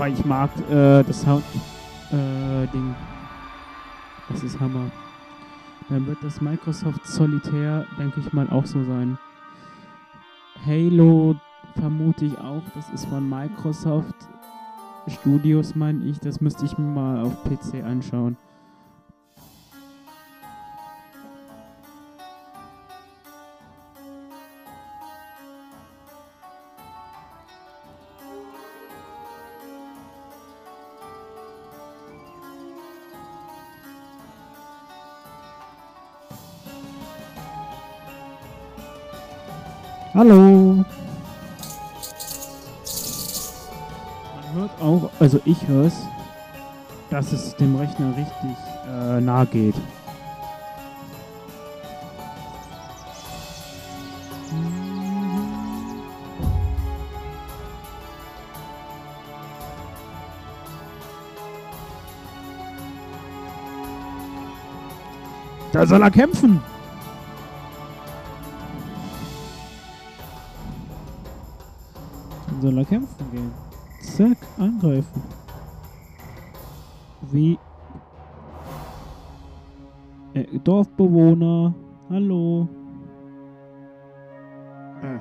Aber 0.00 0.08
ich 0.08 0.24
mag 0.24 0.48
äh, 0.70 1.02
das 1.02 1.20
Sound 1.20 1.44
äh, 2.10 2.66
Ding. 2.68 2.94
Das 4.30 4.42
ist 4.42 4.58
Hammer. 4.58 4.90
Dann 5.90 6.06
wird 6.06 6.16
das 6.22 6.40
Microsoft 6.40 7.06
Solitaire, 7.06 7.84
denke 7.98 8.20
ich 8.20 8.32
mal, 8.32 8.48
auch 8.48 8.64
so 8.64 8.82
sein. 8.82 9.18
Halo 10.64 11.36
vermute 11.78 12.24
ich 12.24 12.38
auch. 12.38 12.62
Das 12.74 12.88
ist 12.94 13.04
von 13.10 13.28
Microsoft 13.28 14.14
Studios, 15.06 15.74
meine 15.74 16.02
ich. 16.06 16.18
Das 16.18 16.40
müsste 16.40 16.64
ich 16.64 16.78
mir 16.78 16.86
mal 16.86 17.22
auf 17.22 17.44
PC 17.44 17.84
anschauen. 17.84 18.38
Hallo. 40.20 40.84
Man 44.34 44.52
hört 44.52 44.70
auch, 44.82 45.10
also 45.18 45.40
ich 45.46 45.66
höre 45.66 45.86
es, 45.86 45.94
dass 47.08 47.32
es 47.32 47.56
dem 47.56 47.74
Rechner 47.74 48.14
richtig 48.14 48.54
äh, 48.86 49.18
nahe 49.22 49.46
geht. 49.46 49.74
Da 65.72 65.86
soll 65.86 66.02
er 66.02 66.10
kämpfen. 66.10 66.60
Angreifen. 74.80 75.22
Wie. 77.30 77.58
Äh, 80.34 80.58
Dorfbewohner. 80.64 81.74
Hallo. 82.08 82.68
Äh. 85.02 85.18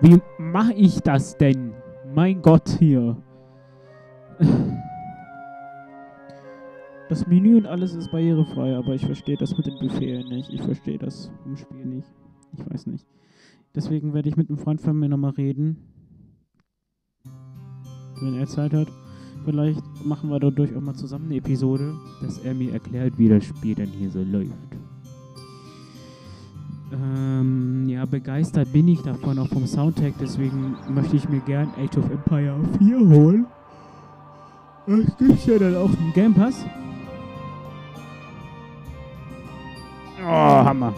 Wie 0.00 0.20
mache 0.38 0.72
ich 0.74 1.00
das 1.00 1.36
denn? 1.36 1.72
Mein 2.14 2.42
Gott 2.42 2.68
hier. 2.78 3.16
Das 7.08 7.26
Menü 7.26 7.56
und 7.56 7.66
alles 7.66 7.94
ist 7.94 8.10
barrierefrei, 8.10 8.76
aber 8.76 8.94
ich 8.94 9.04
verstehe 9.04 9.36
das 9.36 9.56
mit 9.56 9.66
den 9.66 9.78
Befehlen 9.78 10.28
nicht. 10.28 10.50
Ich 10.52 10.62
verstehe 10.62 10.98
das 10.98 11.32
im 11.44 11.56
Spiel 11.56 11.84
nicht. 11.84 12.08
Ich 12.56 12.70
weiß 12.70 12.86
nicht. 12.86 13.06
Deswegen 13.74 14.14
werde 14.14 14.28
ich 14.28 14.36
mit 14.36 14.48
einem 14.48 14.58
Freund 14.58 14.80
von 14.80 14.98
mir 14.98 15.08
nochmal 15.08 15.32
reden. 15.32 15.78
Wenn 18.20 18.34
er 18.34 18.46
Zeit 18.46 18.72
hat. 18.72 18.88
Vielleicht 19.44 19.82
machen 20.04 20.30
wir 20.30 20.40
dadurch 20.40 20.74
auch 20.76 20.80
mal 20.80 20.94
zusammen 20.94 21.26
eine 21.26 21.36
Episode, 21.36 21.94
dass 22.20 22.38
er 22.38 22.54
mir 22.54 22.72
erklärt, 22.72 23.14
wie 23.16 23.28
das 23.28 23.44
Spiel 23.44 23.74
denn 23.74 23.88
hier 23.88 24.10
so 24.10 24.22
läuft. 24.22 24.52
Ähm, 26.92 27.88
ja, 27.88 28.04
begeistert 28.04 28.72
bin 28.72 28.88
ich 28.88 29.00
davon, 29.02 29.38
auch 29.38 29.48
vom 29.48 29.66
Soundtrack, 29.66 30.14
deswegen 30.20 30.76
möchte 30.88 31.16
ich 31.16 31.28
mir 31.28 31.40
gern 31.40 31.70
Age 31.78 31.98
of 31.98 32.10
Empire 32.10 32.58
4 32.78 32.98
holen. 32.98 33.46
Das 34.86 35.16
gibt's 35.18 35.46
ja 35.46 35.58
dann 35.58 35.76
auch 35.76 35.90
im 35.90 36.12
Game 36.14 36.34
Pass. 36.34 36.64
Oh, 40.20 40.64
Hammer. 40.64 40.94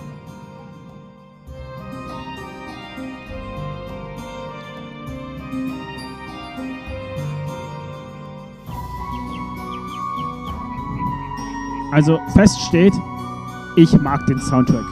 Also 11.92 12.20
fest 12.34 12.60
steht, 12.60 12.94
ich 13.76 13.92
mag 14.00 14.24
den 14.26 14.38
Soundtrack. 14.38 14.84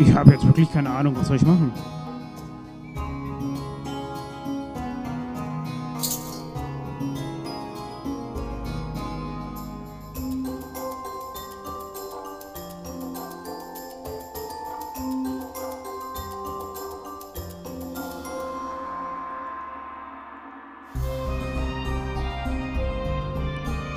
Ich 0.00 0.14
habe 0.14 0.32
jetzt 0.32 0.46
wirklich 0.46 0.72
keine 0.72 0.90
Ahnung, 0.90 1.14
was 1.16 1.28
soll 1.28 1.36
ich 1.36 1.46
machen? 1.46 1.72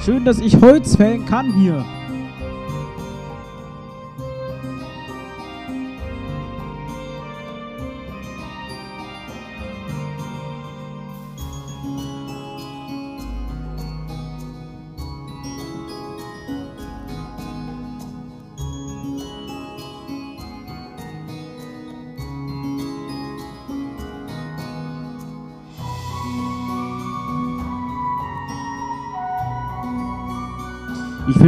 Schön, 0.04 0.26
dass 0.26 0.39
ich 0.39 0.60
Holz 0.60 0.95
fällen 0.95 1.28
kann 1.28 1.54
hier. 1.54 1.86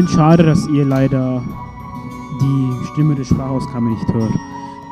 Finde 0.04 0.18
schade, 0.18 0.44
dass 0.44 0.68
ihr 0.68 0.84
leider 0.84 1.42
die 2.42 2.86
Stimme 2.92 3.16
des 3.16 3.30
Sprachausgabe 3.30 3.86
nicht 3.86 4.06
hört. 4.12 4.34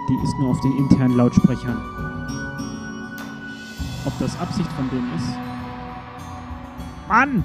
Die 0.07 0.15
ist 0.23 0.33
nur 0.39 0.51
auf 0.51 0.61
den 0.61 0.77
internen 0.77 1.17
Lautsprechern. 1.17 1.77
Ob 4.05 4.17
das 4.19 4.39
Absicht 4.39 4.71
von 4.71 4.89
denen 4.89 5.13
ist? 5.17 5.35
Mann! 7.09 7.43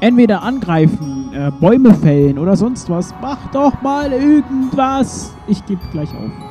Entweder 0.00 0.42
angreifen, 0.42 1.32
äh, 1.32 1.52
Bäume 1.60 1.94
fällen 1.94 2.36
oder 2.36 2.56
sonst 2.56 2.90
was. 2.90 3.14
Mach 3.22 3.38
doch 3.52 3.80
mal 3.80 4.12
irgendwas! 4.12 5.32
Ich 5.46 5.64
gebe 5.66 5.80
gleich 5.92 6.10
auf. 6.16 6.43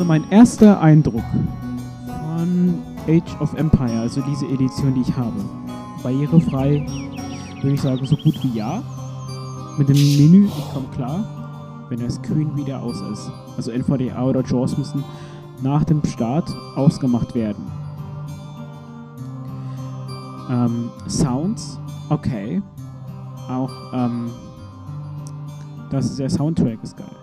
Also 0.00 0.08
mein 0.08 0.30
erster 0.30 0.80
Eindruck 0.80 1.22
von 2.06 2.78
Age 3.06 3.38
of 3.38 3.52
Empire, 3.52 4.00
also 4.00 4.22
diese 4.22 4.46
Edition, 4.46 4.94
die 4.94 5.02
ich 5.02 5.14
habe. 5.14 5.36
Barrierefrei, 6.02 6.86
würde 7.60 7.74
ich 7.74 7.82
sagen, 7.82 8.06
so 8.06 8.16
gut 8.16 8.42
wie 8.42 8.56
ja. 8.56 8.82
Mit 9.76 9.90
dem 9.90 9.96
Menü, 9.96 10.46
ich 10.46 10.72
komme 10.72 10.86
klar, 10.94 11.84
wenn 11.90 11.98
der 11.98 12.10
Screen 12.10 12.56
wieder 12.56 12.80
aus 12.80 12.98
ist. 13.12 13.30
Also 13.58 13.72
NVDA 13.72 14.24
oder 14.24 14.42
JAWS 14.42 14.78
müssen 14.78 15.04
nach 15.62 15.84
dem 15.84 16.02
Start 16.06 16.48
ausgemacht 16.76 17.34
werden. 17.34 17.70
Ähm, 20.48 20.88
Sounds, 21.08 21.78
okay. 22.08 22.62
Auch, 23.50 23.70
ähm, 23.92 24.30
das 25.90 26.06
ist 26.06 26.18
der 26.18 26.30
Soundtrack 26.30 26.78
ist 26.82 26.96
geil. 26.96 27.19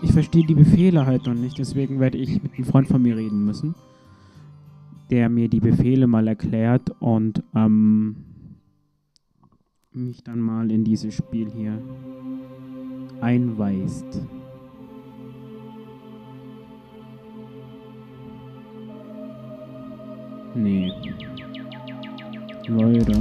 Ich 0.00 0.12
verstehe 0.12 0.46
die 0.46 0.54
Befehle 0.54 1.06
halt 1.06 1.26
noch 1.26 1.34
nicht, 1.34 1.58
deswegen 1.58 1.98
werde 1.98 2.18
ich 2.18 2.42
mit 2.42 2.54
einem 2.54 2.64
Freund 2.64 2.88
von 2.88 3.02
mir 3.02 3.16
reden 3.16 3.44
müssen, 3.44 3.74
der 5.10 5.28
mir 5.28 5.48
die 5.48 5.60
Befehle 5.60 6.06
mal 6.06 6.28
erklärt 6.28 6.90
und 7.00 7.42
ähm, 7.54 8.16
mich 9.92 10.22
dann 10.22 10.40
mal 10.40 10.70
in 10.70 10.84
dieses 10.84 11.14
Spiel 11.14 11.50
hier 11.50 11.82
einweist. 13.20 14.22
Nee. 20.54 20.92
Leute. 22.68 23.12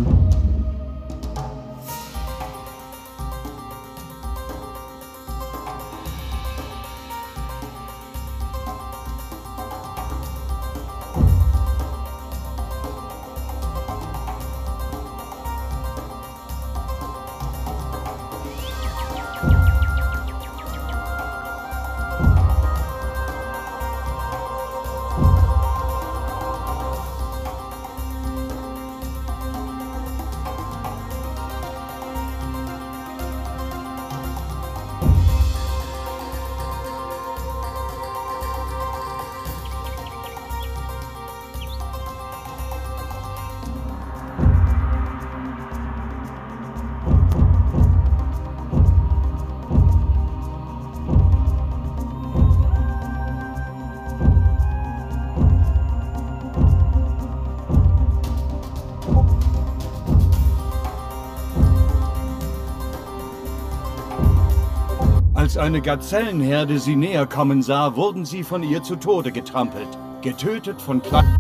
Eine 65.57 65.81
Gazellenherde 65.81 66.77
sie 66.77 66.95
näher 66.95 67.25
kommen 67.25 67.63
sah, 67.63 67.95
wurden 67.95 68.25
sie 68.25 68.43
von 68.43 68.61
ihr 68.61 68.83
zu 68.83 68.95
Tode 68.95 69.31
getrampelt, 69.31 69.87
getötet 70.21 70.79
von 70.79 71.01
kleinen... 71.01 71.35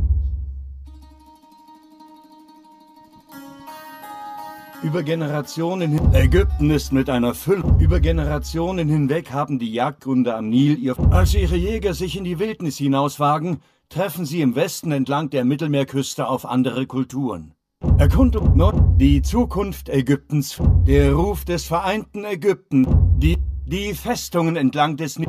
Über 4.81 5.03
Generationen 5.03 5.91
hin 5.91 6.13
Ägypten 6.13 6.71
ist 6.71 6.91
mit 6.91 7.09
einer 7.09 7.35
Fülle. 7.35 7.63
Über 7.79 7.99
Generationen 7.99 8.89
hinweg 8.89 9.31
haben 9.31 9.59
die 9.59 9.71
Jagdgründe 9.71 10.35
am 10.35 10.49
Nil 10.49 10.79
ihr. 10.79 10.95
Als 11.11 11.35
ihre 11.35 11.55
Jäger 11.55 11.93
sich 11.93 12.17
in 12.17 12.23
die 12.23 12.39
Wildnis 12.39 12.77
hinauswagen, 12.77 13.59
treffen 13.89 14.25
sie 14.25 14.41
im 14.41 14.55
Westen 14.55 14.91
entlang 14.91 15.29
der 15.29 15.45
Mittelmeerküste 15.45 16.27
auf 16.27 16.45
andere 16.45 16.87
Kulturen. 16.87 17.53
Erkundung 17.97 18.57
Nord, 18.57 18.75
die 18.99 19.21
Zukunft 19.21 19.89
Ägyptens, 19.89 20.59
der 20.87 21.13
Ruf 21.13 21.45
des 21.45 21.65
vereinten 21.65 22.25
Ägypten, 22.25 22.87
die, 23.19 23.37
die 23.67 23.93
Festungen 23.93 24.55
entlang 24.55 24.95
des 24.95 25.19
Nil. 25.19 25.27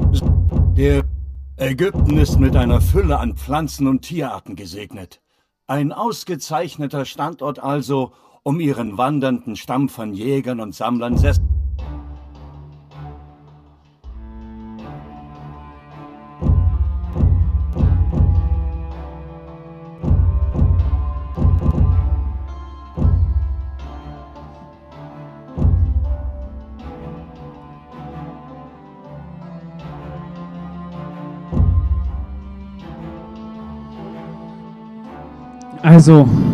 Der 0.76 1.02
Ägypten 1.56 2.18
ist 2.18 2.38
mit 2.38 2.54
einer 2.54 2.80
Fülle 2.80 3.18
an 3.18 3.34
Pflanzen 3.34 3.88
und 3.88 4.02
Tierarten 4.02 4.54
gesegnet. 4.54 5.20
Ein 5.66 5.90
ausgezeichneter 5.92 7.04
Standort 7.04 7.58
also, 7.58 8.12
um 8.44 8.60
ihren 8.60 8.96
wandernden 8.96 9.56
Stamm 9.56 9.88
von 9.88 10.14
Jägern 10.14 10.60
und 10.60 10.72
Sammlern 10.72 11.18
sess 11.18 11.40
Also. 35.98 36.47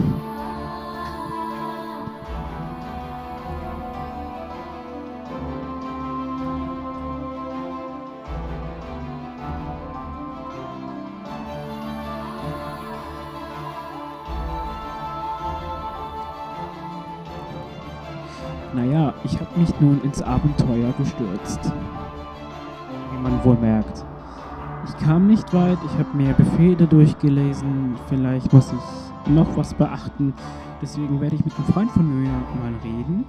Vielleicht 28.08 28.52
muss 28.52 28.72
ich 28.72 29.30
noch 29.30 29.56
was 29.56 29.74
beachten. 29.74 30.34
Deswegen 30.82 31.20
werde 31.20 31.36
ich 31.36 31.44
mit 31.44 31.54
einem 31.56 31.66
Freund 31.66 31.90
von 31.90 32.22
mir 32.22 32.28
mal 32.28 32.74
reden. 32.82 33.24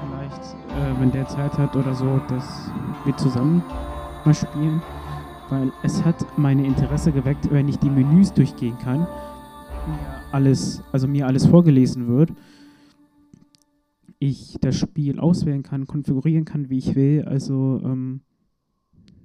Vielleicht, 0.00 0.54
äh, 0.76 1.00
wenn 1.00 1.10
der 1.10 1.26
Zeit 1.26 1.56
hat 1.58 1.74
oder 1.74 1.94
so, 1.94 2.20
dass 2.28 2.70
wir 3.04 3.16
zusammen 3.16 3.62
mal 4.24 4.34
spielen. 4.34 4.82
Weil 5.50 5.72
es 5.82 6.04
hat 6.04 6.38
meine 6.38 6.66
Interesse 6.66 7.10
geweckt, 7.12 7.50
wenn 7.50 7.68
ich 7.68 7.78
die 7.78 7.90
Menüs 7.90 8.32
durchgehen 8.32 8.76
kann. 8.78 9.00
Mir 9.00 10.18
alles, 10.32 10.82
also 10.92 11.08
mir 11.08 11.26
alles 11.26 11.46
vorgelesen 11.46 12.08
wird. 12.08 12.32
Ich 14.18 14.58
das 14.60 14.76
Spiel 14.76 15.20
auswählen 15.20 15.62
kann, 15.62 15.86
konfigurieren 15.86 16.44
kann, 16.44 16.68
wie 16.70 16.78
ich 16.78 16.94
will. 16.94 17.24
Also, 17.24 17.80
ähm, 17.84 18.20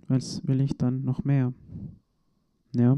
was 0.07 0.45
will 0.47 0.61
ich 0.61 0.77
dann 0.77 1.03
noch 1.03 1.23
mehr? 1.23 1.53
Ja. 2.75 2.97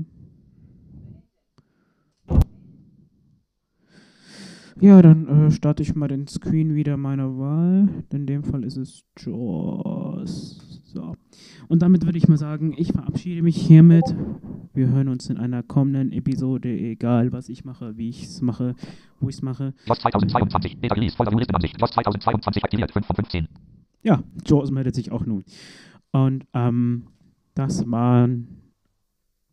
Ja, 4.81 5.01
dann 5.01 5.27
äh, 5.27 5.51
starte 5.51 5.83
ich 5.83 5.95
mal 5.95 6.09
den 6.09 6.27
Screen 6.27 6.75
wieder 6.75 6.97
meiner 6.97 7.37
Wahl. 7.37 7.87
In 8.11 8.25
dem 8.25 8.43
Fall 8.43 8.65
ist 8.65 8.75
es 8.75 9.03
Jaws. 9.17 10.81
So. 10.83 11.15
Und 11.69 11.81
damit 11.81 12.05
würde 12.05 12.17
ich 12.17 12.27
mal 12.27 12.37
sagen, 12.37 12.73
ich 12.77 12.91
verabschiede 12.91 13.41
mich 13.41 13.55
hiermit. 13.55 14.03
Wir 14.73 14.89
hören 14.89 15.07
uns 15.07 15.29
in 15.29 15.37
einer 15.37 15.63
kommenden 15.63 16.11
Episode, 16.11 16.69
egal 16.69 17.31
was 17.31 17.47
ich 17.47 17.63
mache, 17.63 17.97
wie 17.97 18.09
ich 18.09 18.23
es 18.23 18.41
mache, 18.41 18.75
wo 19.21 19.29
ich 19.29 19.35
es 19.35 19.41
mache. 19.41 19.73
JOS 19.85 19.99
2022. 19.99 20.79
Beta 20.81 20.95
Release. 20.95 21.15
Listenansicht. 21.17 21.79
JOS 21.79 21.91
2022 21.91 22.63
aktiviert. 22.63 22.91
5 22.91 23.05
von 23.05 23.15
15. 23.15 23.47
Ja, 24.03 24.23
Jaws 24.45 24.71
meldet 24.71 24.95
sich 24.95 25.11
auch 25.11 25.25
nun. 25.25 25.45
Und 26.11 26.45
ähm, 26.53 27.07
das 27.53 27.89
waren 27.89 28.61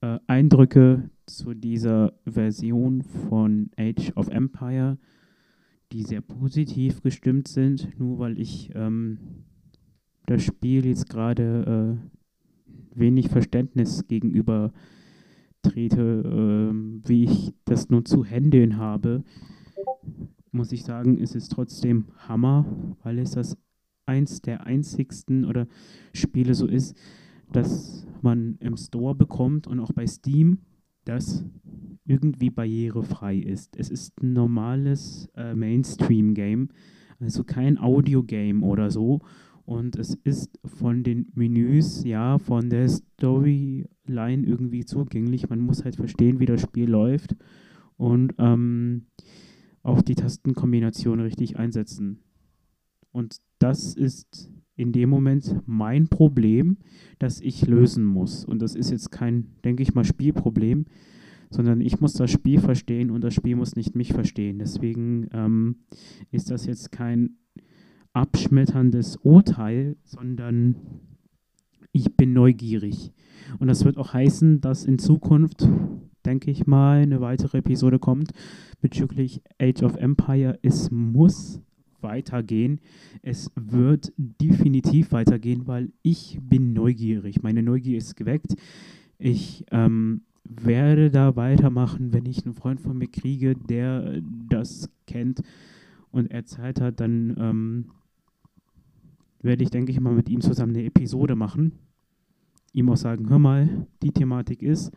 äh, 0.01 0.18
Eindrücke 0.27 1.11
zu 1.27 1.55
dieser 1.55 2.12
Version 2.25 3.03
von 3.03 3.70
Age 3.77 4.12
of 4.16 4.29
Empire, 4.29 4.99
die 5.93 6.03
sehr 6.03 6.20
positiv 6.20 7.03
gestimmt 7.03 7.49
sind, 7.49 7.99
nur 7.99 8.18
weil 8.18 8.39
ich 8.39 8.70
ähm, 8.75 9.18
das 10.27 10.43
Spiel 10.43 10.87
jetzt 10.87 11.09
gerade 11.09 11.99
äh, 11.99 12.99
wenig 12.99 13.29
Verständnis 13.29 14.07
gegenüber 14.07 14.73
trete, 15.62 16.23
ähm, 16.25 17.03
wie 17.07 17.25
ich 17.25 17.55
das 17.64 17.89
nun 17.89 18.05
zu 18.05 18.25
handeln 18.25 18.77
habe, 18.77 19.23
muss 20.51 20.73
ich 20.73 20.85
sagen, 20.85 21.18
ist 21.18 21.35
es 21.35 21.49
trotzdem 21.49 22.07
Hammer, 22.29 22.66
weil 23.03 23.18
es 23.18 23.33
das 23.33 23.57
eins 24.07 24.43
der 24.43 24.66
einzigsten 24.66 25.45
oder 25.45 25.66
Spiele 26.12 26.55
so 26.55 26.66
ist, 26.66 26.97
dass 27.53 28.07
man 28.20 28.57
im 28.61 28.77
Store 28.77 29.14
bekommt 29.14 29.66
und 29.66 29.81
auch 29.81 29.93
bei 29.93 30.07
Steam, 30.07 30.59
das 31.05 31.44
irgendwie 32.05 32.50
barrierefrei 32.50 33.36
ist. 33.36 33.76
Es 33.76 33.90
ist 33.90 34.20
ein 34.22 34.32
normales 34.32 35.28
äh, 35.36 35.55
Mainstream-Game, 35.55 36.68
also 37.20 37.44
kein 37.44 37.78
Audio-Game 37.78 38.62
oder 38.62 38.90
so. 38.90 39.20
Und 39.64 39.96
es 39.96 40.14
ist 40.24 40.59
von 40.64 41.05
den 41.05 41.30
Menüs, 41.34 42.03
ja, 42.05 42.38
von 42.38 42.68
der 42.68 42.88
Storyline 42.88 43.86
irgendwie 44.46 44.84
zugänglich. 44.84 45.48
Man 45.48 45.61
muss 45.61 45.84
halt 45.84 45.96
verstehen, 45.96 46.40
wie 46.40 46.46
das 46.46 46.62
Spiel 46.62 46.90
läuft 46.90 47.36
und 47.96 48.34
ähm, 48.38 49.07
auch 49.82 50.03
die 50.03 50.16
Tastenkombination 50.16 51.20
richtig 51.20 51.59
einsetzen. 51.59 52.18
Und 53.12 53.38
das 53.59 53.94
ist 53.94 54.50
in 54.83 54.93
dem 54.93 55.09
Moment 55.09 55.61
mein 55.66 56.09
Problem, 56.09 56.76
das 57.18 57.41
ich 57.41 57.66
lösen 57.66 58.05
muss. 58.05 58.45
Und 58.45 58.61
das 58.61 58.74
ist 58.74 58.91
jetzt 58.91 59.11
kein, 59.11 59.47
denke 59.64 59.83
ich 59.83 59.95
mal, 59.95 60.05
Spielproblem, 60.05 60.87
sondern 61.51 61.80
ich 61.80 62.01
muss 62.01 62.14
das 62.14 62.30
Spiel 62.30 62.59
verstehen 62.59 63.11
und 63.11 63.23
das 63.23 63.35
Spiel 63.35 63.56
muss 63.56 63.77
nicht 63.77 63.94
mich 63.94 64.12
verstehen. 64.12 64.59
Deswegen 64.59 65.28
ähm, 65.32 65.77
ist 66.31 66.51
das 66.51 66.66
jetzt 66.66 66.90
kein 66.90 67.36
abschmetterndes 68.12 69.16
Urteil, 69.23 69.97
sondern 70.05 70.74
ich 71.93 72.16
bin 72.16 72.32
neugierig. 72.32 73.12
Und 73.59 73.69
das 73.69 73.85
wird 73.85 73.98
auch 73.98 74.12
heißen, 74.12 74.61
dass 74.61 74.85
in 74.85 74.98
Zukunft, 74.98 75.69
denke 76.27 76.51
ich 76.51 76.66
mal, 76.66 77.02
eine 77.02 77.20
weitere 77.20 77.59
Episode 77.59 77.98
kommt 77.98 78.32
bezüglich 78.81 79.43
Age 79.61 79.82
of 79.82 79.97
Empire. 79.97 80.59
Es 80.62 80.90
muss 80.90 81.61
weitergehen. 82.03 82.81
Es 83.23 83.51
wird 83.55 84.12
definitiv 84.16 85.12
weitergehen, 85.12 85.66
weil 85.66 85.93
ich 86.03 86.39
bin 86.43 86.73
neugierig. 86.73 87.43
Meine 87.43 87.62
Neugier 87.62 87.99
ist 87.99 88.16
geweckt. 88.16 88.55
Ich 89.19 89.65
ähm, 89.70 90.23
werde 90.45 91.11
da 91.11 91.37
weitermachen, 91.37 92.12
wenn 92.12 92.27
ich 92.27 92.45
einen 92.45 92.55
Freund 92.55 92.81
von 92.81 92.99
mir 92.99 93.09
kriege, 93.09 93.55
der 93.55 94.20
das 94.49 94.91
kennt 95.07 95.43
und 96.11 96.31
er 96.31 96.45
Zeit 96.45 96.81
hat, 96.81 97.01
dann 97.01 97.37
ähm, 97.39 97.85
werde 99.41 99.65
ich, 99.65 99.70
denke 99.70 99.93
ich 99.93 100.01
mal, 100.01 100.15
mit 100.15 100.29
ihm 100.29 100.41
zusammen 100.41 100.77
eine 100.77 100.85
Episode 100.85 101.35
machen. 101.37 101.73
Ihm 102.73 102.89
auch 102.89 102.97
sagen, 102.97 103.29
hör 103.29 103.39
mal, 103.39 103.87
die 104.03 104.12
Thematik 104.12 104.62
ist, 104.62 104.93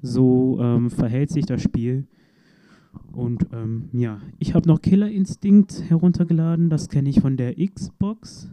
so 0.00 0.58
ähm, 0.60 0.90
verhält 0.90 1.30
sich 1.30 1.46
das 1.46 1.62
Spiel. 1.62 2.06
Und 3.12 3.46
ähm, 3.52 3.88
ja, 3.92 4.20
ich 4.38 4.54
habe 4.54 4.68
noch 4.68 4.80
Killer 4.80 5.10
Instinct 5.10 5.82
heruntergeladen, 5.88 6.70
das 6.70 6.88
kenne 6.88 7.08
ich 7.08 7.20
von 7.20 7.36
der 7.36 7.54
Xbox. 7.54 8.50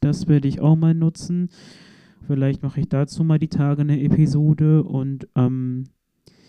Das 0.00 0.28
werde 0.28 0.48
ich 0.48 0.60
auch 0.60 0.76
mal 0.76 0.94
nutzen. 0.94 1.48
Vielleicht 2.26 2.62
mache 2.62 2.80
ich 2.80 2.88
dazu 2.88 3.24
mal 3.24 3.38
die 3.38 3.48
Tage 3.48 3.80
eine 3.82 4.02
Episode 4.02 4.82
und 4.84 5.26
ähm, 5.34 5.84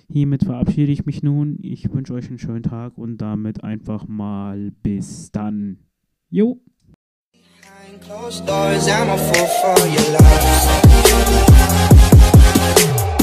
hiermit 0.10 0.44
verabschiede 0.44 0.92
ich 0.92 1.06
mich 1.06 1.24
nun. 1.24 1.58
Ich 1.62 1.92
wünsche 1.94 2.14
euch 2.14 2.28
einen 2.28 2.40
schönen 2.40 2.64
Tag 2.64 2.98
und 2.98 3.18
damit 3.18 3.64
einfach 3.64 4.08
mal 4.08 4.72
bis 4.84 5.32
dann. 5.32 5.78
Jo. 6.30 6.62
Closed 8.02 8.48
doors, 8.48 8.88
I'm 8.88 9.10
a 9.10 9.18
fool 9.18 9.48
for 9.62 9.78
your 9.88 10.14
love. 13.10 13.19